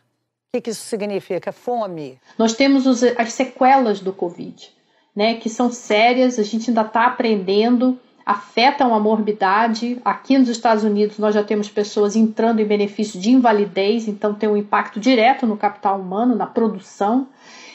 O 0.53 0.61
que, 0.61 0.71
isso 0.71 0.87
significa? 0.87 1.53
Fome. 1.53 2.19
Nós 2.37 2.55
temos 2.55 2.85
os, 2.85 3.05
as 3.05 3.33
sequelas 3.33 4.01
do 4.01 4.13
Covid, 4.13 4.69
né, 5.15 5.35
que 5.35 5.49
são 5.49 5.71
sérias, 5.71 6.37
a 6.37 6.43
gente 6.43 6.69
ainda 6.69 6.83
está 6.83 7.07
aprendendo 7.07 7.97
afetam 8.29 8.95
a 8.95 9.01
morbidade. 9.01 9.99
Aqui 10.05 10.37
nos 10.37 10.51
Estados 10.51 10.85
Unidos, 10.85 11.19
nós 11.19 11.35
já 11.35 11.43
temos 11.43 11.71
pessoas 11.71 12.15
entrando 12.15 12.61
em 12.61 12.67
benefício 12.67 13.19
de 13.19 13.31
invalidez, 13.31 14.07
então 14.07 14.35
tem 14.35 14.47
um 14.47 14.57
impacto 14.57 15.01
direto 15.01 15.47
no 15.47 15.57
capital 15.57 15.99
humano, 15.99 16.35
na 16.35 16.45
produção. 16.45 17.27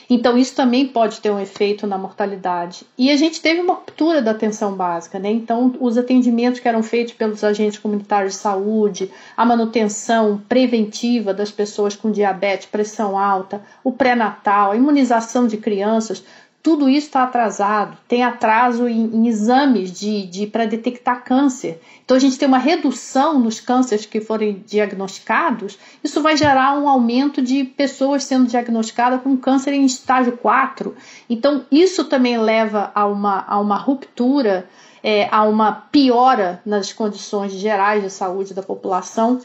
Então, 0.08 0.38
isso 0.38 0.54
também 0.54 0.86
pode 0.86 1.22
ter 1.22 1.32
um 1.32 1.40
efeito 1.40 1.88
na 1.88 1.98
mortalidade. 1.98 2.86
E 2.96 3.10
a 3.10 3.18
gente 3.18 3.42
teve 3.42 3.62
uma 3.62 3.74
ruptura 3.74 4.22
da 4.22 4.30
atenção 4.30 4.76
básica, 4.76 5.18
né? 5.18 5.32
Então, 5.32 5.74
os 5.80 5.98
atendimentos 5.98 6.60
que 6.60 6.68
eram 6.68 6.84
feitos 6.84 7.14
pelos 7.14 7.44
agentes 7.44 7.80
comunitários 7.80 8.34
de 8.34 8.40
saúde, 8.40 9.10
a 9.36 9.44
manutenção 9.44 10.40
preventiva 10.48 11.34
das 11.34 11.50
pessoas 11.50 11.96
com 11.96 12.12
diabetes, 12.12 12.68
pressão 12.68 13.18
alta, 13.18 13.62
o 13.84 13.92
pré-natal, 13.92 14.72
a 14.72 14.76
imunização 14.76 15.48
de 15.48 15.58
crianças, 15.58 16.24
tudo 16.64 16.88
isso 16.88 17.08
está 17.08 17.24
atrasado, 17.24 17.98
tem 18.08 18.24
atraso 18.24 18.88
em, 18.88 19.04
em 19.14 19.28
exames 19.28 19.92
de, 19.92 20.26
de 20.26 20.48
para 20.48 20.66
detectar 20.66 21.22
câncer. 21.26 21.82
Então 22.06 22.16
a 22.16 22.20
gente 22.20 22.40
tem 22.40 22.48
uma 22.48 22.58
redução 22.58 23.38
nos 23.38 23.60
cânceres 23.60 24.06
que 24.06 24.22
forem 24.22 24.64
diagnosticados, 24.66 25.78
isso 26.02 26.22
vai 26.22 26.38
gerar 26.38 26.80
um 26.80 26.88
aumento 26.88 27.42
de 27.42 27.66
pessoas 27.66 28.24
sendo 28.24 28.48
diagnosticadas 28.48 29.22
com 29.22 29.36
câncer 29.36 29.74
em 29.74 29.84
estágio 29.84 30.38
4. 30.38 30.96
Então 31.30 31.66
isso 31.70 32.06
também 32.06 32.38
leva 32.38 32.92
a 32.96 33.06
uma, 33.06 33.44
a 33.46 33.60
uma 33.60 33.76
ruptura, 33.76 34.70
é, 35.04 35.28
a 35.30 35.44
uma 35.44 35.70
piora 35.92 36.62
nas 36.66 36.94
condições 36.94 37.52
gerais 37.52 38.02
de 38.02 38.10
saúde 38.10 38.54
da 38.54 38.64
população, 38.64 39.42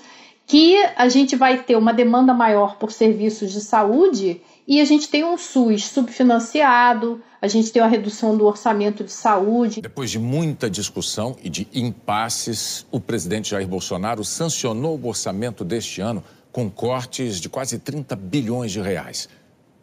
que 0.46 0.76
a 0.96 1.08
gente 1.08 1.34
vai 1.34 1.58
ter 1.58 1.76
uma 1.76 1.92
demanda 1.92 2.32
maior 2.32 2.76
por 2.76 2.92
serviços 2.92 3.52
de 3.52 3.60
saúde 3.60 4.40
e 4.68 4.82
a 4.82 4.84
gente 4.84 5.08
tem 5.08 5.24
um 5.24 5.38
SUS 5.38 5.86
subfinanciado, 5.86 7.22
a 7.40 7.48
gente 7.48 7.72
tem 7.72 7.80
uma 7.80 7.88
redução 7.88 8.36
do 8.36 8.44
orçamento 8.44 9.02
de 9.02 9.10
saúde. 9.10 9.80
Depois 9.80 10.10
de 10.10 10.18
muita 10.18 10.68
discussão 10.68 11.34
e 11.42 11.48
de 11.48 11.66
impasses, 11.72 12.84
o 12.90 13.00
presidente 13.00 13.52
Jair 13.52 13.66
Bolsonaro 13.66 14.22
sancionou 14.22 14.98
o 14.98 15.08
orçamento 15.08 15.64
deste 15.64 16.02
ano 16.02 16.22
com 16.52 16.68
cortes 16.70 17.40
de 17.40 17.48
quase 17.48 17.78
30 17.78 18.14
bilhões 18.14 18.70
de 18.70 18.82
reais. 18.82 19.26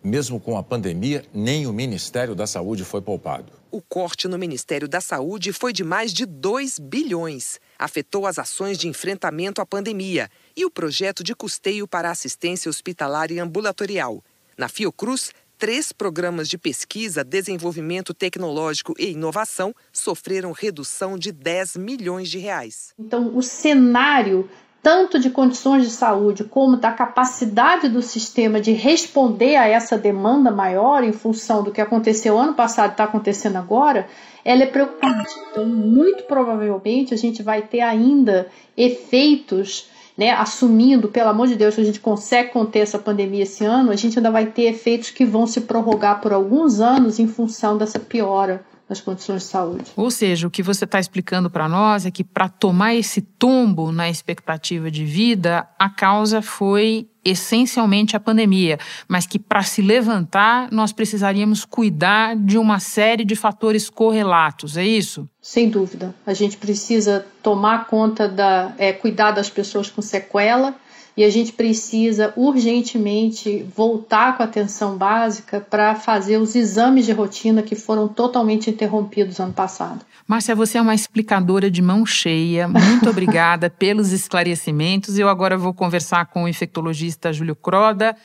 Mesmo 0.04 0.40
com 0.40 0.56
a 0.56 0.62
pandemia, 0.62 1.26
nem 1.34 1.66
o 1.66 1.74
Ministério 1.74 2.36
da 2.36 2.46
Saúde 2.46 2.84
foi 2.84 3.02
poupado. 3.02 3.52
O 3.72 3.82
corte 3.82 4.28
no 4.28 4.38
Ministério 4.38 4.88
da 4.88 5.02
Saúde 5.02 5.52
foi 5.52 5.74
de 5.74 5.84
mais 5.84 6.14
de 6.14 6.28
2 6.28 6.78
bilhões. 6.78 7.60
Afetou 7.80 8.28
as 8.28 8.38
ações 8.38 8.78
de 8.78 8.88
enfrentamento 8.88 9.62
à 9.62 9.66
pandemia 9.66 10.30
e 10.56 10.64
o 10.64 10.70
projeto 10.70 11.24
de 11.24 11.34
custeio 11.34 11.88
para 11.88 12.12
assistência 12.12 12.70
hospitalar 12.70 13.32
e 13.32 13.40
ambulatorial. 13.40 14.24
Na 14.58 14.70
Fiocruz, 14.70 15.32
três 15.58 15.92
programas 15.92 16.48
de 16.48 16.58
pesquisa, 16.58 17.26
desenvolvimento 17.26 18.14
tecnológico 18.14 18.94
e 18.98 19.12
inovação 19.12 19.74
sofreram 19.92 20.54
redução 20.54 21.18
de 21.18 21.32
10 21.34 21.76
milhões 21.76 22.30
de 22.30 22.38
reais. 22.38 22.94
Então, 22.98 23.36
o 23.36 23.42
cenário 23.42 24.50
tanto 24.82 25.18
de 25.18 25.32
condições 25.32 25.84
de 25.84 25.90
saúde 25.90 26.44
como 26.44 26.78
da 26.78 26.92
capacidade 26.92 27.90
do 27.90 28.04
sistema 28.04 28.62
de 28.62 28.72
responder 28.72 29.56
a 29.56 29.68
essa 29.68 29.98
demanda 29.98 30.52
maior 30.52 31.04
em 31.04 31.12
função 31.12 31.64
do 31.64 31.72
que 31.72 31.82
aconteceu 31.82 32.38
ano 32.38 32.54
passado 32.54 32.92
e 32.92 32.94
está 32.94 33.06
acontecendo 33.06 33.56
agora, 33.56 34.08
ela 34.44 34.62
é 34.62 34.68
preocupante. 34.68 35.34
Então, 35.50 35.66
muito 35.66 36.26
provavelmente, 36.26 37.16
a 37.16 37.18
gente 37.18 37.42
vai 37.42 37.64
ter 37.64 37.82
ainda 37.82 38.48
efeitos 38.78 39.90
né, 40.18 40.32
assumindo, 40.32 41.10
pelo 41.10 41.30
amor 41.30 41.48
de 41.48 41.56
Deus, 41.56 41.76
que 41.76 41.82
a 41.82 41.86
gente 41.86 42.00
consegue 42.00 42.52
conter 42.52 42.80
essa 42.80 42.98
pandemia 42.98 43.44
esse 43.44 43.66
ano, 43.66 43.92
a 43.92 43.96
gente 43.96 44.18
ainda 44.18 44.32
vai 44.32 44.46
ter 44.46 44.64
efeitos 44.64 45.12
que 45.12 45.26
vão 45.26 45.46
se 45.46 45.62
prorrogar 45.62 46.22
por 46.22 46.32
alguns 46.32 46.80
anos 46.80 47.20
em 47.20 47.28
função 47.28 47.78
dessa 47.78 48.00
piora 48.00 48.64
nas 48.88 49.02
condições 49.02 49.44
de 49.44 49.50
saúde. 49.50 49.92
Ou 49.96 50.12
seja, 50.12 50.48
o 50.48 50.52
que 50.52 50.62
você 50.62 50.86
está 50.86 51.00
explicando 51.00 51.50
para 51.50 51.68
nós 51.68 52.06
é 52.06 52.12
que 52.12 52.24
para 52.24 52.48
tomar 52.48 52.96
esse 52.96 53.22
tombo 53.22 53.92
na 53.92 54.10
expectativa 54.10 54.92
de 54.92 55.04
vida, 55.04 55.68
a 55.78 55.90
causa 55.90 56.42
foi 56.42 57.10
essencialmente 57.24 58.16
a 58.16 58.20
pandemia, 58.20 58.78
mas 59.08 59.26
que 59.26 59.40
para 59.40 59.64
se 59.64 59.82
levantar 59.82 60.70
nós 60.72 60.92
precisaríamos 60.92 61.66
cuidar 61.66 62.36
de 62.36 62.56
uma 62.56 62.80
série 62.80 63.26
de 63.26 63.36
fatores 63.36 63.90
correlatos, 63.90 64.78
é 64.78 64.86
isso? 64.86 65.28
Sem 65.42 65.68
dúvida. 65.68 66.14
A 66.24 66.36
gente 66.36 66.58
precisa 66.58 67.26
tomar 67.42 67.88
conta 67.88 68.30
da. 68.30 68.74
É, 68.78 68.94
cuidar 68.94 69.32
das 69.32 69.50
pessoas 69.50 69.90
com 69.90 70.04
sequela 70.04 70.76
e 71.18 71.24
a 71.24 71.30
gente 71.30 71.54
precisa 71.54 72.34
urgentemente 72.36 73.66
voltar 73.76 74.36
com 74.36 74.44
a 74.44 74.46
atenção 74.46 74.98
básica 74.98 75.62
para 75.62 75.96
fazer 75.96 76.38
os 76.38 76.56
exames 76.56 77.06
de 77.06 77.14
rotina 77.14 77.62
que 77.62 77.76
foram 77.76 78.08
totalmente 78.08 78.70
interrompidos 78.70 79.40
ano 79.40 79.54
passado. 79.54 80.06
Márcia, 80.28 80.56
você 80.56 80.78
é 80.78 80.82
uma 80.82 80.96
explicadora 80.96 81.72
de 81.72 81.82
mão 81.82 82.06
cheia. 82.06 82.68
Muito 82.68 83.08
obrigada 83.10 83.70
pelos 83.70 84.12
esclarecimentos. 84.12 85.18
Eu 85.18 85.30
agora 85.30 85.58
vou 85.58 85.74
conversar 85.74 86.26
com 86.26 86.44
o 86.44 86.48
infectologista 86.48 87.32
Júlio 87.32 87.56
Croda. 87.56 88.16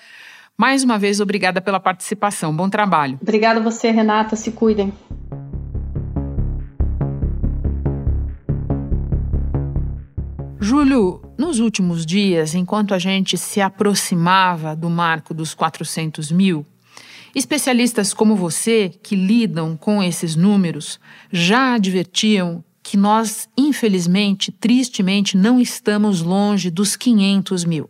Mais 0.56 0.82
uma 0.82 0.98
vez, 0.98 1.20
obrigada 1.20 1.60
pela 1.60 1.78
participação. 1.78 2.54
Bom 2.54 2.68
trabalho. 2.68 3.18
Obrigada 3.22 3.60
a 3.60 3.62
você, 3.62 3.90
Renata. 3.90 4.34
Se 4.36 4.50
cuidem. 4.50 4.92
Júlio, 10.60 11.22
nos 11.40 11.58
últimos 11.58 12.04
dias, 12.04 12.54
enquanto 12.54 12.92
a 12.92 12.98
gente 12.98 13.38
se 13.38 13.62
aproximava 13.62 14.76
do 14.76 14.90
marco 14.90 15.32
dos 15.32 15.54
400 15.54 16.30
mil, 16.30 16.66
especialistas 17.34 18.12
como 18.12 18.36
você, 18.36 18.92
que 19.02 19.16
lidam 19.16 19.74
com 19.74 20.02
esses 20.02 20.36
números, 20.36 21.00
já 21.32 21.72
advertiam 21.72 22.62
que 22.82 22.94
nós, 22.94 23.48
infelizmente, 23.56 24.52
tristemente, 24.52 25.34
não 25.34 25.58
estamos 25.58 26.20
longe 26.20 26.70
dos 26.70 26.94
500 26.94 27.64
mil. 27.64 27.88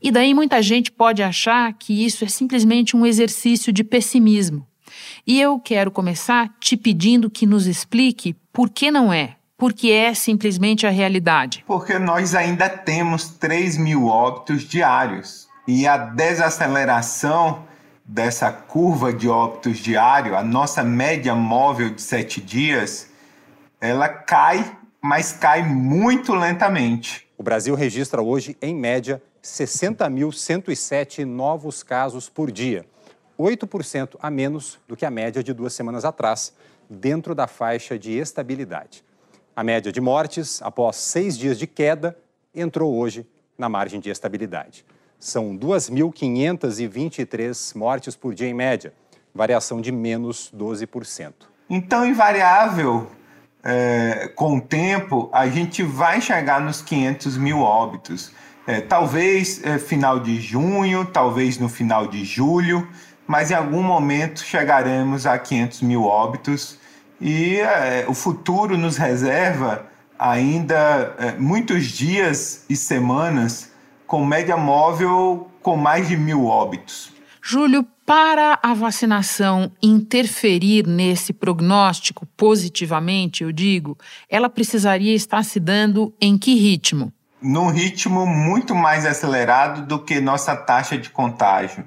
E 0.00 0.10
daí 0.10 0.32
muita 0.32 0.62
gente 0.62 0.90
pode 0.90 1.22
achar 1.22 1.70
que 1.74 2.02
isso 2.02 2.24
é 2.24 2.28
simplesmente 2.28 2.96
um 2.96 3.04
exercício 3.04 3.74
de 3.74 3.84
pessimismo. 3.84 4.66
E 5.26 5.38
eu 5.38 5.60
quero 5.60 5.90
começar 5.90 6.56
te 6.58 6.78
pedindo 6.78 7.28
que 7.28 7.44
nos 7.44 7.66
explique 7.66 8.34
por 8.50 8.70
que 8.70 8.90
não 8.90 9.12
é, 9.12 9.36
porque 9.64 9.90
é 9.90 10.12
simplesmente 10.12 10.86
a 10.86 10.90
realidade? 10.90 11.64
Porque 11.66 11.98
nós 11.98 12.34
ainda 12.34 12.68
temos 12.68 13.30
3 13.30 13.78
mil 13.78 14.08
óbitos 14.08 14.60
diários. 14.60 15.48
E 15.66 15.86
a 15.86 15.96
desaceleração 15.96 17.64
dessa 18.04 18.52
curva 18.52 19.10
de 19.10 19.26
óbitos 19.26 19.78
diário, 19.78 20.36
a 20.36 20.44
nossa 20.44 20.84
média 20.84 21.34
móvel 21.34 21.88
de 21.88 22.02
7 22.02 22.42
dias, 22.42 23.08
ela 23.80 24.06
cai, 24.06 24.76
mas 25.00 25.32
cai 25.32 25.62
muito 25.62 26.34
lentamente. 26.34 27.26
O 27.38 27.42
Brasil 27.42 27.74
registra 27.74 28.20
hoje, 28.20 28.58
em 28.60 28.74
média, 28.74 29.22
60.107 29.42 31.24
novos 31.24 31.82
casos 31.82 32.28
por 32.28 32.52
dia, 32.52 32.84
8% 33.40 34.16
a 34.20 34.30
menos 34.30 34.78
do 34.86 34.94
que 34.94 35.06
a 35.06 35.10
média 35.10 35.42
de 35.42 35.54
duas 35.54 35.72
semanas 35.72 36.04
atrás, 36.04 36.52
dentro 36.86 37.34
da 37.34 37.46
faixa 37.46 37.98
de 37.98 38.12
estabilidade. 38.12 39.02
A 39.56 39.62
média 39.62 39.92
de 39.92 40.00
mortes, 40.00 40.60
após 40.62 40.96
seis 40.96 41.38
dias 41.38 41.56
de 41.56 41.68
queda, 41.68 42.18
entrou 42.52 42.92
hoje 42.96 43.24
na 43.56 43.68
margem 43.68 44.00
de 44.00 44.10
estabilidade. 44.10 44.84
São 45.16 45.56
2.523 45.56 47.76
mortes 47.76 48.16
por 48.16 48.34
dia 48.34 48.48
em 48.48 48.54
média, 48.54 48.92
variação 49.32 49.80
de 49.80 49.92
menos 49.92 50.52
12%. 50.52 51.32
Então, 51.70 52.04
invariável, 52.04 53.08
é, 53.62 54.26
com 54.34 54.56
o 54.56 54.60
tempo, 54.60 55.30
a 55.32 55.46
gente 55.46 55.84
vai 55.84 56.20
chegar 56.20 56.60
nos 56.60 56.82
500 56.82 57.36
mil 57.36 57.60
óbitos. 57.60 58.32
É, 58.66 58.80
talvez 58.80 59.62
é, 59.62 59.78
final 59.78 60.18
de 60.18 60.40
junho, 60.40 61.04
talvez 61.04 61.58
no 61.58 61.68
final 61.68 62.08
de 62.08 62.24
julho, 62.24 62.88
mas 63.24 63.52
em 63.52 63.54
algum 63.54 63.84
momento 63.84 64.40
chegaremos 64.40 65.26
a 65.26 65.38
500 65.38 65.80
mil 65.82 66.02
óbitos 66.02 66.82
e 67.24 67.58
é, 67.58 68.04
o 68.06 68.12
futuro 68.12 68.76
nos 68.76 68.98
reserva 68.98 69.86
ainda 70.18 71.14
é, 71.18 71.32
muitos 71.32 71.86
dias 71.86 72.66
e 72.68 72.76
semanas 72.76 73.72
com 74.06 74.26
média 74.26 74.58
móvel 74.58 75.48
com 75.62 75.74
mais 75.74 76.06
de 76.06 76.18
mil 76.18 76.44
óbitos. 76.44 77.10
Júlio, 77.42 77.86
para 78.04 78.58
a 78.62 78.74
vacinação 78.74 79.72
interferir 79.82 80.86
nesse 80.86 81.32
prognóstico 81.32 82.26
positivamente, 82.36 83.42
eu 83.42 83.50
digo, 83.50 83.96
ela 84.28 84.50
precisaria 84.50 85.14
estar 85.14 85.42
se 85.42 85.58
dando 85.58 86.14
em 86.20 86.36
que 86.36 86.54
ritmo? 86.54 87.10
Num 87.40 87.70
ritmo 87.70 88.26
muito 88.26 88.74
mais 88.74 89.06
acelerado 89.06 89.86
do 89.86 89.98
que 89.98 90.20
nossa 90.20 90.54
taxa 90.54 90.98
de 90.98 91.08
contágio. 91.08 91.84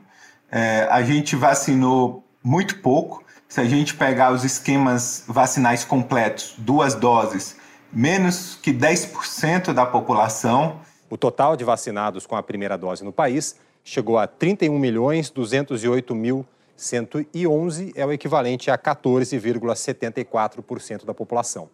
É, 0.52 0.88
a 0.90 1.04
gente 1.04 1.36
vacinou 1.36 2.28
muito 2.44 2.80
pouco, 2.80 3.24
se 3.48 3.62
a 3.62 3.66
gente 3.66 3.96
pegar 3.96 4.34
os 4.34 4.44
esquemas 4.44 5.24
vacinais 5.28 5.86
completos, 5.86 6.54
duas 6.58 6.94
doses, 6.94 7.56
menos 7.92 8.60
que 8.62 8.72
10% 8.74 9.74
da 9.74 9.86
população. 9.86 10.82
O 11.10 11.18
total 11.18 11.56
de 11.56 11.64
vacinados 11.64 12.26
com 12.26 12.36
a 12.36 12.44
primeira 12.44 12.78
dose 12.78 13.02
no 13.04 13.14
país 13.14 13.56
chegou 13.84 14.18
a 14.18 14.26
31 14.28 14.78
milhões 14.78 15.30
208 15.30 16.14
mil 16.14 16.46
111 16.76 17.94
é 17.96 18.06
o 18.06 18.12
equivalente 18.12 18.70
a 18.70 18.78
14,74% 18.78 21.06
da 21.06 21.14
população. 21.14 21.70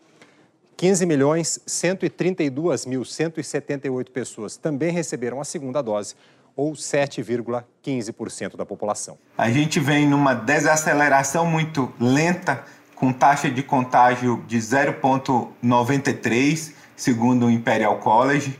15 0.77 1.05
milhões 1.05 1.59
132 1.65 2.85
mil 2.85 3.03
178 3.03 4.11
pessoas 4.11 4.55
também 4.57 4.91
receberam 4.91 5.41
a 5.41 5.43
segunda 5.43 5.81
dose, 5.81 6.15
ou 6.55 6.73
7,15% 6.73 8.55
da 8.55 8.65
população. 8.65 9.17
A 9.37 9.49
gente 9.49 9.77
vem 9.79 10.07
numa 10.07 10.33
desaceleração 10.33 11.45
muito 11.45 11.93
lenta, 11.99 12.63
com 12.95 13.11
taxa 13.11 13.49
de 13.49 13.63
contágio 13.63 14.41
de 14.47 14.57
0,93, 14.57 16.73
segundo 16.95 17.47
o 17.47 17.51
Imperial 17.51 17.97
College, 17.99 18.57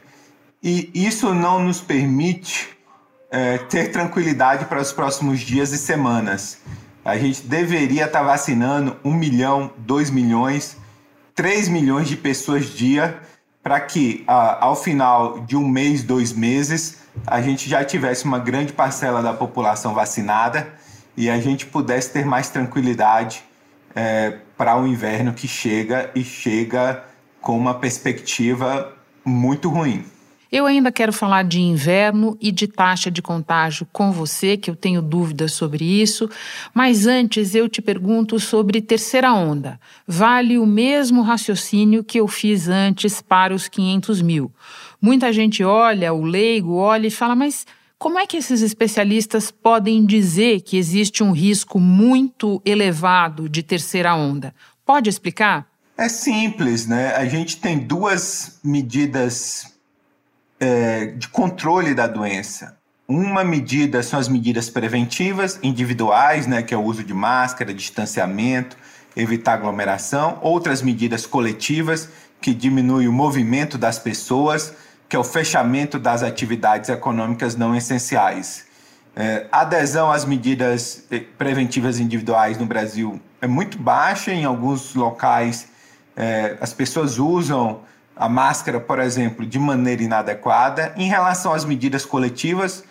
e 0.61 0.91
isso 0.93 1.33
não 1.33 1.63
nos 1.63 1.79
permite 1.81 2.77
é, 3.29 3.57
ter 3.57 3.91
tranquilidade 3.91 4.65
para 4.65 4.81
os 4.81 4.93
próximos 4.93 5.39
dias 5.41 5.71
e 5.71 5.77
semanas. 5.77 6.59
A 7.03 7.17
gente 7.17 7.41
deveria 7.41 8.05
estar 8.05 8.23
vacinando 8.23 8.95
1 9.03 9.13
milhão, 9.13 9.73
2 9.77 10.09
milhões, 10.09 10.77
3 11.35 11.67
milhões 11.67 12.07
de 12.07 12.15
pessoas 12.15 12.67
dia, 12.67 13.19
para 13.63 13.79
que 13.79 14.23
ao 14.27 14.75
final 14.75 15.39
de 15.39 15.55
um 15.55 15.65
mês, 15.65 16.03
dois 16.03 16.33
meses, 16.33 16.97
a 17.25 17.41
gente 17.41 17.69
já 17.69 17.83
tivesse 17.83 18.25
uma 18.25 18.37
grande 18.37 18.73
parcela 18.73 19.23
da 19.23 19.33
população 19.33 19.93
vacinada 19.93 20.73
e 21.15 21.29
a 21.29 21.39
gente 21.39 21.65
pudesse 21.65 22.11
ter 22.11 22.25
mais 22.25 22.49
tranquilidade 22.49 23.43
é, 23.95 24.37
para 24.57 24.77
o 24.77 24.85
inverno 24.85 25.31
que 25.31 25.47
chega 25.47 26.11
e 26.13 26.23
chega 26.23 27.05
com 27.39 27.57
uma 27.57 27.75
perspectiva 27.75 28.91
muito 29.23 29.69
ruim. 29.69 30.05
Eu 30.53 30.67
ainda 30.67 30.91
quero 30.91 31.11
falar 31.11 31.45
de 31.45 31.59
inverno 31.59 32.37
e 32.39 32.51
de 32.51 32.67
taxa 32.67 33.09
de 33.09 33.23
contágio 33.23 33.87
com 33.91 34.11
você, 34.11 34.55
que 34.55 34.69
eu 34.69 34.75
tenho 34.75 35.01
dúvidas 35.01 35.51
sobre 35.53 35.83
isso, 35.83 36.29
mas 36.75 37.07
antes 37.07 37.55
eu 37.55 37.67
te 37.67 37.81
pergunto 37.81 38.39
sobre 38.39 38.79
terceira 38.79 39.33
onda. 39.33 39.79
Vale 40.07 40.59
o 40.59 40.65
mesmo 40.67 41.23
raciocínio 41.23 42.03
que 42.03 42.19
eu 42.19 42.27
fiz 42.27 42.67
antes 42.67 43.19
para 43.19 43.51
os 43.51 43.67
500 43.67 44.21
mil. 44.21 44.51
Muita 45.01 45.33
gente 45.33 45.63
olha, 45.63 46.13
o 46.13 46.21
leigo 46.21 46.75
olha 46.75 47.07
e 47.07 47.09
fala, 47.09 47.35
mas 47.35 47.65
como 47.97 48.19
é 48.19 48.27
que 48.27 48.37
esses 48.37 48.61
especialistas 48.61 49.49
podem 49.49 50.05
dizer 50.05 50.61
que 50.61 50.77
existe 50.77 51.23
um 51.23 51.31
risco 51.31 51.79
muito 51.79 52.61
elevado 52.63 53.49
de 53.49 53.63
terceira 53.63 54.13
onda? 54.13 54.53
Pode 54.85 55.09
explicar? 55.09 55.65
É 55.97 56.07
simples, 56.07 56.85
né? 56.85 57.15
A 57.15 57.25
gente 57.25 57.57
tem 57.57 57.79
duas 57.79 58.59
medidas 58.63 59.72
é, 60.63 61.07
de 61.07 61.27
controle 61.27 61.93
da 61.93 62.07
doença. 62.07 62.77
Uma 63.05 63.43
medida 63.43 64.01
são 64.01 64.17
as 64.17 64.29
medidas 64.29 64.69
preventivas 64.69 65.59
individuais, 65.61 66.47
né, 66.47 66.63
que 66.63 66.73
é 66.73 66.77
o 66.77 66.81
uso 66.81 67.03
de 67.03 67.13
máscara, 67.13 67.73
distanciamento, 67.73 68.77
evitar 69.13 69.55
aglomeração. 69.55 70.39
Outras 70.41 70.81
medidas 70.81 71.25
coletivas, 71.25 72.07
que 72.39 72.53
diminuem 72.53 73.09
o 73.09 73.11
movimento 73.11 73.77
das 73.77 73.99
pessoas, 73.99 74.73
que 75.09 75.17
é 75.17 75.19
o 75.19 75.23
fechamento 75.23 75.99
das 75.99 76.23
atividades 76.23 76.89
econômicas 76.89 77.57
não 77.57 77.75
essenciais. 77.75 78.65
É, 79.15 79.45
adesão 79.51 80.11
às 80.11 80.25
medidas 80.25 81.05
eh, 81.11 81.19
preventivas 81.37 81.99
individuais 81.99 82.57
no 82.57 82.65
Brasil 82.65 83.21
é 83.39 83.45
muito 83.45 83.77
baixa, 83.77 84.31
em 84.31 84.43
alguns 84.43 84.95
locais 84.95 85.67
é, 86.15 86.57
as 86.59 86.73
pessoas 86.73 87.19
usam 87.19 87.81
a 88.15 88.29
máscara, 88.29 88.79
por 88.79 88.99
exemplo, 88.99 89.45
de 89.45 89.57
maneira 89.57 90.03
inadequada. 90.03 90.93
Em 90.95 91.07
relação 91.07 91.53
às 91.53 91.65
medidas 91.65 92.05
coletivas, 92.05 92.83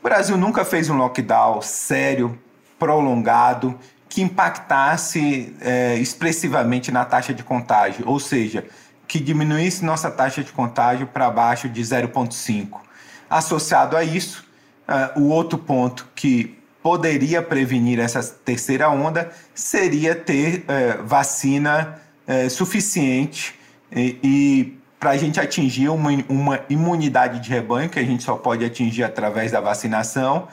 o 0.00 0.04
Brasil 0.04 0.36
nunca 0.36 0.64
fez 0.64 0.90
um 0.90 0.96
lockdown 0.96 1.62
sério, 1.62 2.38
prolongado, 2.78 3.78
que 4.08 4.22
impactasse 4.22 5.54
é, 5.60 5.96
expressivamente 5.96 6.92
na 6.92 7.04
taxa 7.04 7.34
de 7.34 7.42
contágio, 7.42 8.06
ou 8.06 8.20
seja, 8.20 8.64
que 9.06 9.20
diminuísse 9.20 9.84
nossa 9.84 10.10
taxa 10.10 10.42
de 10.42 10.52
contágio 10.52 11.06
para 11.06 11.26
abaixo 11.26 11.68
de 11.68 11.80
0,5. 11.80 12.80
Associado 13.28 13.96
a 13.96 14.04
isso, 14.04 14.44
uh, 14.88 15.20
o 15.20 15.28
outro 15.28 15.58
ponto 15.58 16.08
que 16.14 16.56
poderia 16.82 17.42
prevenir 17.42 17.98
essa 17.98 18.22
terceira 18.22 18.88
onda 18.88 19.30
seria 19.54 20.14
ter 20.14 20.60
uh, 20.60 21.04
vacina 21.04 22.00
uh, 22.26 22.48
suficiente 22.50 23.58
e, 23.96 24.18
e 24.22 24.78
para 25.00 25.10
a 25.10 25.16
gente 25.16 25.40
atingir 25.40 25.88
uma, 25.88 26.10
uma, 26.28 26.60
imunidade 26.68 27.40
de 27.40 27.48
rebanho, 27.48 27.88
que 27.88 27.98
a 27.98 28.04
gente 28.04 28.22
só 28.22 28.36
pode 28.36 28.64
atingir 28.64 29.02
através 29.02 29.52
da 29.52 29.60
vacinação, 29.60 30.48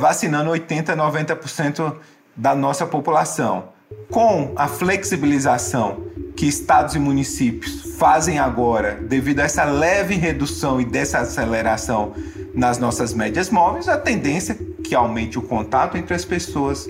vacinando 0.00 0.50
80% 0.50 0.90
a 0.90 0.96
90% 0.96 1.96
da 2.34 2.54
nossa 2.54 2.86
população. 2.86 3.70
Com 4.10 4.52
a 4.56 4.68
flexibilização 4.68 6.04
que 6.36 6.46
estados 6.46 6.94
e 6.94 6.98
municípios 6.98 7.96
fazem 7.96 8.38
agora, 8.38 8.94
devido 8.94 9.40
a 9.40 9.44
essa 9.44 9.64
leve 9.64 10.14
redução 10.14 10.80
e 10.80 10.84
dessa 10.84 11.18
aceleração 11.18 12.14
nas 12.54 12.78
nossas 12.78 13.12
médias 13.14 13.50
móveis, 13.50 13.88
a 13.88 13.98
tendência 13.98 14.52
é 14.52 14.82
que 14.82 14.94
aumente 14.94 15.38
o 15.38 15.42
contato 15.42 15.96
entre 15.96 16.14
as 16.14 16.24
pessoas, 16.24 16.86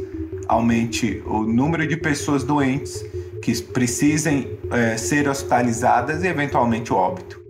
aumente 0.47 1.23
o 1.27 1.43
número 1.43 1.87
de 1.87 1.97
pessoas 1.97 2.43
doentes 2.45 3.05
que 3.43 3.63
precisem 3.63 4.59
é, 4.71 4.97
ser 4.97 5.29
hospitalizadas 5.29 6.23
e 6.23 6.27
eventualmente 6.27 6.93
o 6.93 6.97
óbito. 6.97 7.49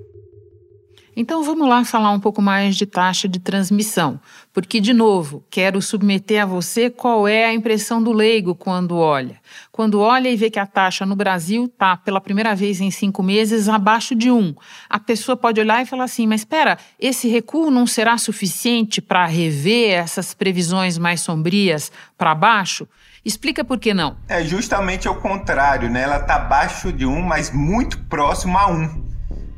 Então 1.21 1.43
vamos 1.43 1.69
lá 1.69 1.85
falar 1.85 2.13
um 2.13 2.21
pouco 2.21 2.41
mais 2.41 2.77
de 2.77 2.87
taxa 2.87 3.27
de 3.27 3.41
transmissão, 3.41 4.21
porque, 4.53 4.79
de 4.79 4.93
novo, 4.93 5.43
quero 5.51 5.83
submeter 5.83 6.45
a 6.45 6.47
você 6.47 6.89
qual 6.89 7.27
é 7.27 7.45
a 7.45 7.53
impressão 7.53 8.01
do 8.01 8.13
leigo 8.13 8.55
quando 8.55 8.97
olha. 8.97 9.41
Quando 9.73 9.99
olha 9.99 10.29
e 10.29 10.37
vê 10.37 10.49
que 10.49 10.61
a 10.61 10.67
taxa 10.67 11.05
no 11.05 11.17
Brasil 11.17 11.65
está, 11.65 11.97
pela 11.97 12.21
primeira 12.21 12.55
vez 12.55 12.81
em 12.81 12.93
cinco 12.93 13.21
meses, 13.21 13.69
abaixo 13.69 14.15
de 14.15 14.31
um. 14.31 14.55
A 14.89 15.01
pessoa 15.01 15.37
pode 15.37 15.61
olhar 15.61 15.83
e 15.83 15.87
falar 15.87 16.05
assim: 16.05 16.25
mas 16.25 16.43
espera, 16.43 16.79
esse 17.01 17.27
recuo 17.27 17.69
não 17.69 17.85
será 17.85 18.17
suficiente 18.17 19.03
para 19.03 19.27
rever 19.27 19.95
essas 19.95 20.33
previsões 20.35 20.99
mais 20.99 21.21
sombrias 21.21 21.91
para 22.17 22.33
baixo? 22.33 22.87
Explica 23.25 23.65
por 23.65 23.79
que 23.79 23.93
não. 23.93 24.17
É 24.29 24.43
justamente 24.45 25.09
o 25.09 25.15
contrário, 25.15 25.91
né? 25.91 26.03
Ela 26.03 26.19
está 26.19 26.37
abaixo 26.37 26.93
de 26.93 27.05
um, 27.05 27.21
mas 27.23 27.51
muito 27.51 27.99
próximo 28.05 28.57
a 28.57 28.71
um. 28.71 29.07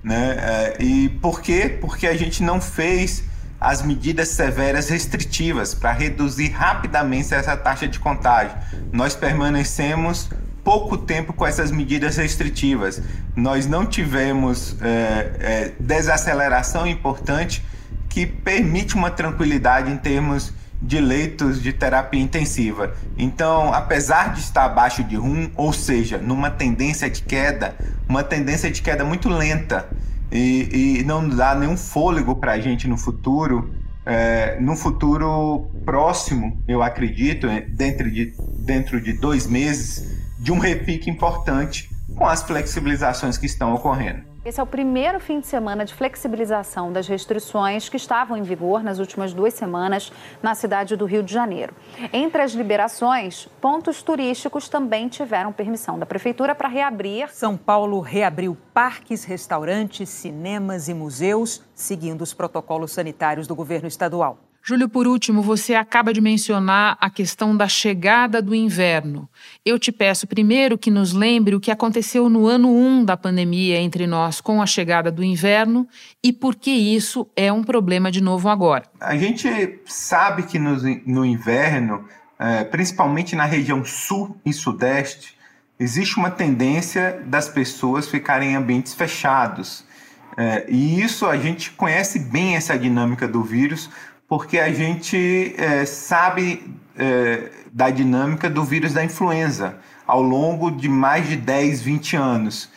Né? 0.03 0.37
É, 0.39 0.83
e 0.83 1.09
por 1.09 1.41
quê? 1.41 1.79
Porque 1.81 2.07
a 2.07 2.17
gente 2.17 2.43
não 2.43 2.61
fez 2.61 3.25
as 3.61 3.83
medidas 3.83 4.29
severas 4.29 4.89
restritivas 4.89 5.75
para 5.75 5.93
reduzir 5.93 6.49
rapidamente 6.49 7.35
essa 7.35 7.57
taxa 7.57 7.87
de 7.87 7.99
contágio. 7.99 8.57
Nós 8.91 9.15
permanecemos 9.15 10.31
pouco 10.65 10.97
tempo 10.97 11.33
com 11.33 11.47
essas 11.47 11.71
medidas 11.71 12.17
restritivas. 12.17 13.03
Nós 13.37 13.67
não 13.67 13.85
tivemos 13.85 14.77
é, 14.81 15.31
é, 15.41 15.73
desaceleração 15.79 16.87
importante 16.87 17.63
que 18.09 18.27
permite 18.27 18.95
uma 18.95 19.11
tranquilidade 19.11 19.91
em 19.91 19.97
termos 19.97 20.53
de 20.81 20.99
leitos 20.99 21.63
de 21.63 21.73
terapia 21.73 22.21
intensiva. 22.21 22.95
Então, 23.17 23.73
apesar 23.73 24.33
de 24.33 24.41
estar 24.41 24.65
abaixo 24.65 25.05
de 25.05 25.19
1, 25.19 25.53
ou 25.57 25.73
seja, 25.73 26.19
numa 26.19 26.51
tendência 26.51 27.11
de 27.11 27.23
queda, 27.23 27.75
uma 28.09 28.23
tendência 28.23 28.71
de 28.71 28.81
queda 28.81 29.05
muito 29.05 29.29
lenta 29.29 29.89
e, 30.33 30.99
e 31.01 31.05
não 31.05 31.29
dá 31.29 31.55
nenhum 31.55 31.77
fôlego 31.77 32.37
para 32.37 32.53
a 32.53 32.61
gente 32.61 32.89
no 32.89 32.97
futuro, 32.97 33.75
é, 34.07 34.59
no 34.61 34.75
futuro 34.75 35.71
próximo, 35.85 36.63
eu 36.67 36.83
acredito, 36.83 37.47
é, 37.47 37.61
dentro 37.61 38.11
de, 38.11 38.33
dentro 38.59 39.01
de 39.01 39.13
dois 39.13 39.47
meses, 39.47 40.19
de 40.39 40.51
um 40.51 40.59
repique 40.59 41.11
importante 41.11 41.91
com 42.17 42.27
as 42.27 42.43
flexibilizações 42.43 43.39
que 43.39 43.47
estão 43.47 43.75
ocorrendo. 43.75 44.31
Esse 44.43 44.59
é 44.59 44.63
o 44.63 44.67
primeiro 44.67 45.21
fim 45.21 45.39
de 45.39 45.47
semana 45.47 45.85
de 45.85 45.93
flexibilização 45.93 46.91
das 46.91 47.07
restrições 47.07 47.91
que 47.91 47.99
estavam 47.99 48.39
em 48.39 48.43
vigor 48.43 48.83
nas 48.83 48.99
últimas 48.99 49.35
duas 49.35 49.53
semanas 49.53 50.11
na 50.43 50.55
cidade 50.55 50.97
do 50.97 51.05
Rio 51.05 51.23
de 51.23 51.31
Janeiro. 51.31 51.75
Entre 52.11 52.41
as 52.41 52.53
liberações, 52.53 53.47
pontos 53.61 54.03
turísticos 54.03 54.67
também 54.67 55.09
tiveram 55.09 55.53
permissão 55.53 55.99
da 55.99 56.07
Prefeitura 56.07 56.55
para 56.55 56.69
reabrir. 56.71 57.29
São 57.31 57.55
Paulo 57.55 58.01
reabriu 58.01 58.57
parques, 58.73 59.25
restaurantes, 59.25 60.09
cinemas 60.09 60.89
e 60.89 60.95
museus, 60.95 61.63
seguindo 61.75 62.23
os 62.23 62.33
protocolos 62.33 62.93
sanitários 62.93 63.47
do 63.47 63.55
governo 63.55 63.89
estadual. 63.89 64.39
Júlio, 64.63 64.89
por 64.89 65.07
último, 65.07 65.41
você 65.41 65.75
acaba 65.75 66.13
de 66.13 66.21
mencionar 66.21 66.97
a 67.01 67.09
questão 67.09 67.57
da 67.57 67.67
chegada 67.67 68.43
do 68.43 68.55
inverno. 68.55 69.29
Eu 69.65 69.79
te 69.79 69.91
peço 69.91 70.27
primeiro 70.27 70.77
que 70.77 70.91
nos 70.91 71.13
lembre 71.13 71.55
o 71.55 71.61
que 71.61 71.71
aconteceu 71.71 72.29
no 72.29 72.47
ano 72.47 72.69
1 72.69 73.05
da 73.05 73.17
pandemia 73.17 73.79
entre 73.79 74.07
nós 74.07 74.41
com 74.41 74.61
a 74.61 74.67
chegada 74.67 75.11
do 75.11 75.25
inverno 75.25 75.89
e 76.23 76.33
por 76.33 76.55
que 76.55 76.71
isso 76.71 77.27
é 77.35 77.51
um 77.51 77.65
problema 77.65 78.11
de 78.11 78.21
novo 78.21 78.49
agora. 78.49 78.85
A 79.01 79.17
gente 79.17 79.81
sabe 79.87 80.43
que 80.43 80.59
no, 80.59 80.77
no 81.07 81.25
inverno, 81.25 82.05
é, 82.39 82.63
principalmente 82.65 83.35
na 83.35 83.47
região 83.47 83.83
sul 83.83 84.37
e 84.45 84.53
sudeste, 84.53 85.35
existe 85.79 86.19
uma 86.19 86.31
tendência 86.31 87.23
das 87.25 87.49
pessoas 87.49 88.09
ficarem 88.09 88.53
em 88.53 88.57
ambientes 88.57 88.93
fechados. 88.93 89.89
É, 90.37 90.67
e 90.69 91.03
isso 91.03 91.27
a 91.27 91.37
gente 91.37 91.71
conhece 91.73 92.19
bem 92.19 92.57
essa 92.57 92.79
dinâmica 92.79 93.27
do 93.27 93.43
vírus 93.43 93.91
porque 94.31 94.61
a 94.61 94.73
gente 94.73 95.57
é, 95.59 95.85
sabe 95.85 96.73
é, 96.97 97.51
da 97.73 97.91
dinâmica 97.91 98.49
do 98.49 98.63
vírus 98.63 98.93
da 98.93 99.05
influenza 99.05 99.79
ao 100.07 100.23
longo 100.23 100.71
de 100.71 100.89
mais 100.89 101.29
de 101.29 101.35
10, 101.35 101.83
20 101.83 102.15
anos. 102.15 102.71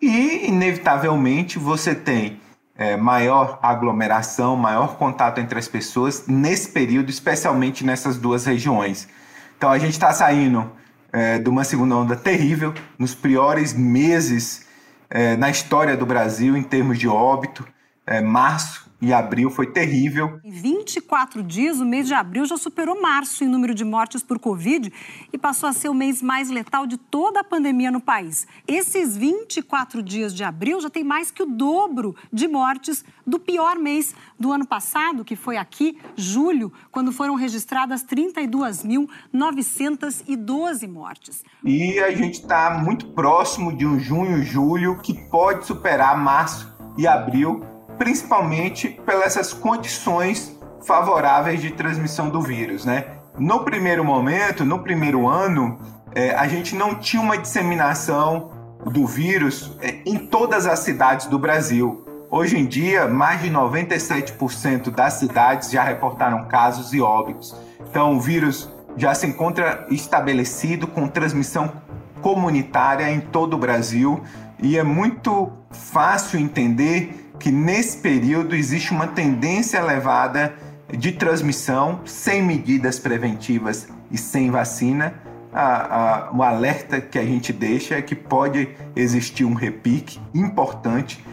E, 0.00 0.46
inevitavelmente, 0.46 1.58
você 1.58 1.96
tem 1.96 2.40
é, 2.76 2.96
maior 2.96 3.58
aglomeração, 3.60 4.54
maior 4.54 4.96
contato 4.98 5.40
entre 5.40 5.58
as 5.58 5.66
pessoas 5.66 6.28
nesse 6.28 6.68
período, 6.68 7.10
especialmente 7.10 7.84
nessas 7.84 8.16
duas 8.16 8.44
regiões. 8.44 9.08
Então, 9.58 9.68
a 9.68 9.80
gente 9.80 9.94
está 9.94 10.12
saindo 10.12 10.70
é, 11.12 11.40
de 11.40 11.50
uma 11.50 11.64
segunda 11.64 11.96
onda 11.96 12.14
terrível, 12.14 12.72
nos 12.96 13.16
piores 13.16 13.72
meses 13.72 14.64
é, 15.10 15.36
na 15.36 15.50
história 15.50 15.96
do 15.96 16.06
Brasil 16.06 16.56
em 16.56 16.62
termos 16.62 17.00
de 17.00 17.08
óbito. 17.08 17.66
É, 18.10 18.20
março 18.20 18.90
e 19.00 19.12
abril 19.12 19.48
foi 19.50 19.68
terrível. 19.68 20.40
Em 20.44 20.50
24 20.50 21.44
dias, 21.44 21.80
o 21.80 21.86
mês 21.86 22.08
de 22.08 22.14
abril 22.14 22.44
já 22.44 22.56
superou 22.56 23.00
março 23.00 23.44
em 23.44 23.46
número 23.46 23.72
de 23.72 23.84
mortes 23.84 24.20
por 24.20 24.40
Covid 24.40 24.92
e 25.32 25.38
passou 25.38 25.68
a 25.68 25.72
ser 25.72 25.88
o 25.88 25.94
mês 25.94 26.20
mais 26.20 26.50
letal 26.50 26.88
de 26.88 26.96
toda 26.96 27.38
a 27.40 27.44
pandemia 27.44 27.92
no 27.92 28.00
país. 28.00 28.48
Esses 28.66 29.16
24 29.16 30.02
dias 30.02 30.34
de 30.34 30.42
abril 30.42 30.80
já 30.80 30.90
tem 30.90 31.04
mais 31.04 31.30
que 31.30 31.40
o 31.40 31.46
dobro 31.46 32.16
de 32.32 32.48
mortes 32.48 33.04
do 33.24 33.38
pior 33.38 33.76
mês 33.76 34.12
do 34.36 34.52
ano 34.52 34.66
passado, 34.66 35.24
que 35.24 35.36
foi 35.36 35.56
aqui, 35.56 35.96
julho, 36.16 36.72
quando 36.90 37.12
foram 37.12 37.36
registradas 37.36 38.04
32.912 38.04 40.88
mortes. 40.88 41.44
E 41.64 42.00
a 42.00 42.10
gente 42.10 42.40
está 42.40 42.76
muito 42.82 43.06
próximo 43.12 43.72
de 43.72 43.86
um 43.86 44.00
junho, 44.00 44.42
julho, 44.42 44.98
que 44.98 45.14
pode 45.30 45.64
superar 45.64 46.18
março 46.18 46.76
e 46.98 47.06
abril 47.06 47.64
principalmente 48.00 48.88
pelas 49.04 49.52
condições 49.52 50.58
favoráveis 50.86 51.60
de 51.60 51.70
transmissão 51.70 52.30
do 52.30 52.40
vírus, 52.40 52.86
né? 52.86 53.04
No 53.38 53.60
primeiro 53.60 54.02
momento, 54.02 54.64
no 54.64 54.78
primeiro 54.78 55.28
ano, 55.28 55.78
é, 56.14 56.30
a 56.30 56.48
gente 56.48 56.74
não 56.74 56.94
tinha 56.94 57.22
uma 57.22 57.36
disseminação 57.36 58.52
do 58.86 59.06
vírus 59.06 59.76
é, 59.82 59.96
em 60.06 60.16
todas 60.16 60.66
as 60.66 60.78
cidades 60.78 61.26
do 61.26 61.38
Brasil. 61.38 62.02
Hoje 62.30 62.56
em 62.56 62.64
dia, 62.64 63.06
mais 63.06 63.42
de 63.42 63.50
97% 63.50 64.90
das 64.90 65.14
cidades 65.14 65.70
já 65.70 65.82
reportaram 65.82 66.46
casos 66.46 66.94
e 66.94 67.02
óbitos. 67.02 67.54
Então, 67.80 68.16
o 68.16 68.20
vírus 68.20 68.70
já 68.96 69.14
se 69.14 69.26
encontra 69.26 69.86
estabelecido 69.90 70.86
com 70.86 71.06
transmissão 71.06 71.70
comunitária 72.22 73.12
em 73.12 73.20
todo 73.20 73.54
o 73.54 73.58
Brasil 73.58 74.22
e 74.58 74.78
é 74.78 74.82
muito 74.82 75.52
fácil 75.70 76.40
entender 76.40 77.29
que 77.40 77.50
nesse 77.50 77.96
período 77.96 78.54
existe 78.54 78.92
uma 78.92 79.08
tendência 79.08 79.78
elevada 79.78 80.54
de 80.88 81.12
transmissão 81.12 82.00
sem 82.04 82.42
medidas 82.42 82.98
preventivas 82.98 83.88
e 84.10 84.18
sem 84.18 84.50
vacina. 84.50 85.14
A, 85.52 86.26
a, 86.26 86.32
o 86.32 86.42
alerta 86.42 87.00
que 87.00 87.18
a 87.18 87.24
gente 87.24 87.52
deixa 87.52 87.96
é 87.96 88.02
que 88.02 88.14
pode 88.14 88.68
existir 88.94 89.44
um 89.44 89.54
repique 89.54 90.20
importante, 90.34 91.24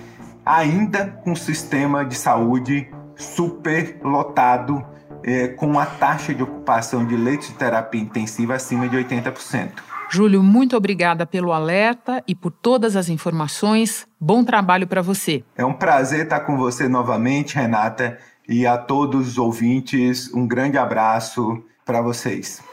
ainda 0.45 1.05
com 1.23 1.33
o 1.33 1.35
sistema 1.35 2.03
de 2.05 2.15
saúde 2.15 2.89
superlotado, 3.15 4.83
é, 5.23 5.49
com 5.49 5.77
a 5.77 5.85
taxa 5.85 6.33
de 6.33 6.41
ocupação 6.41 7.05
de 7.05 7.17
leitos 7.17 7.49
de 7.49 7.55
terapia 7.55 8.01
intensiva 8.01 8.55
acima 8.55 8.87
de 8.87 8.95
80%. 8.95 9.71
Júlio, 10.09 10.41
muito 10.41 10.77
obrigada 10.77 11.25
pelo 11.25 11.51
alerta 11.51 12.23
e 12.27 12.33
por 12.33 12.51
todas 12.51 12.95
as 12.95 13.09
informações. 13.09 14.07
Bom 14.19 14.43
trabalho 14.43 14.87
para 14.87 15.01
você. 15.01 15.43
É 15.55 15.65
um 15.65 15.73
prazer 15.73 16.23
estar 16.23 16.41
com 16.41 16.55
você 16.55 16.87
novamente, 16.87 17.55
Renata, 17.55 18.17
e 18.47 18.65
a 18.65 18.77
todos 18.77 19.27
os 19.27 19.37
ouvintes, 19.37 20.33
um 20.33 20.47
grande 20.47 20.77
abraço 20.77 21.61
para 21.85 22.01
vocês. 22.01 22.63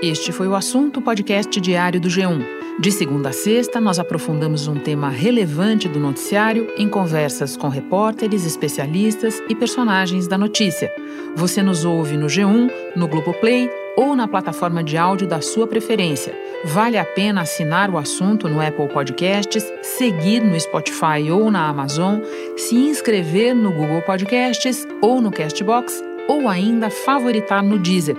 Este 0.00 0.30
foi 0.30 0.46
o 0.46 0.54
assunto 0.54 1.02
podcast 1.02 1.60
diário 1.60 2.00
do 2.00 2.08
G1. 2.08 2.44
De 2.78 2.92
segunda 2.92 3.30
a 3.30 3.32
sexta, 3.32 3.80
nós 3.80 3.98
aprofundamos 3.98 4.68
um 4.68 4.78
tema 4.78 5.08
relevante 5.08 5.88
do 5.88 5.98
noticiário 5.98 6.68
em 6.76 6.88
conversas 6.88 7.56
com 7.56 7.68
repórteres, 7.68 8.44
especialistas 8.44 9.42
e 9.48 9.54
personagens 9.54 10.28
da 10.28 10.36
notícia. 10.36 10.92
Você 11.34 11.62
nos 11.62 11.84
ouve 11.84 12.16
no 12.16 12.26
G1, 12.26 12.70
no 12.94 13.08
Globoplay 13.08 13.68
ou 13.96 14.14
na 14.14 14.28
plataforma 14.28 14.84
de 14.84 14.96
áudio 14.96 15.26
da 15.26 15.40
sua 15.40 15.66
preferência. 15.66 16.34
Vale 16.64 16.98
a 16.98 17.04
pena 17.04 17.40
assinar 17.40 17.90
o 17.90 17.98
assunto 17.98 18.48
no 18.48 18.60
Apple 18.60 18.88
Podcasts, 18.88 19.64
seguir 19.82 20.42
no 20.42 20.58
Spotify 20.58 21.30
ou 21.30 21.50
na 21.50 21.68
Amazon, 21.68 22.20
se 22.56 22.74
inscrever 22.74 23.54
no 23.54 23.72
Google 23.72 24.02
Podcasts 24.02 24.86
ou 25.00 25.20
no 25.20 25.30
Castbox 25.30 26.02
ou 26.28 26.48
ainda 26.48 26.90
favoritar 26.90 27.62
no 27.62 27.78
Deezer. 27.78 28.16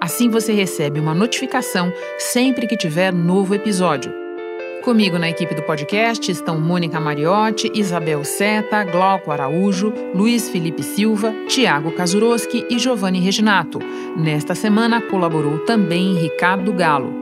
Assim 0.00 0.28
você 0.28 0.52
recebe 0.52 0.98
uma 0.98 1.14
notificação 1.14 1.92
sempre 2.18 2.66
que 2.66 2.76
tiver 2.76 3.12
novo 3.12 3.54
episódio. 3.54 4.19
Comigo 4.82 5.18
na 5.18 5.28
equipe 5.28 5.54
do 5.54 5.62
podcast 5.62 6.30
estão 6.30 6.58
Mônica 6.58 6.98
Mariotti, 6.98 7.70
Isabel 7.74 8.24
Seta, 8.24 8.82
Glauco 8.82 9.30
Araújo, 9.30 9.92
Luiz 10.14 10.48
Felipe 10.48 10.82
Silva, 10.82 11.34
Tiago 11.46 11.92
Kazuroski 11.92 12.66
e 12.70 12.78
Giovanni 12.78 13.20
Reginato. 13.20 13.78
Nesta 14.16 14.54
semana 14.54 15.02
colaborou 15.02 15.58
também 15.66 16.14
Ricardo 16.14 16.72
Galo. 16.72 17.12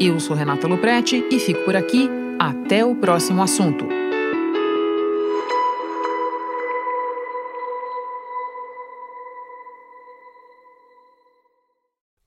Eu 0.00 0.20
sou 0.20 0.36
Renata 0.36 0.68
Luprete 0.68 1.26
e 1.28 1.40
fico 1.40 1.64
por 1.64 1.74
aqui. 1.74 2.08
Até 2.38 2.84
o 2.84 2.94
próximo 2.94 3.42
assunto. 3.42 3.84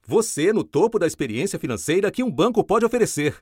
Você 0.05 0.51
no 0.51 0.65
topo 0.65 0.99
da 0.99 1.07
experiência 1.07 1.57
financeira 1.57 2.11
que 2.11 2.21
um 2.21 2.29
banco 2.29 2.61
pode 2.61 2.85
oferecer. 2.85 3.41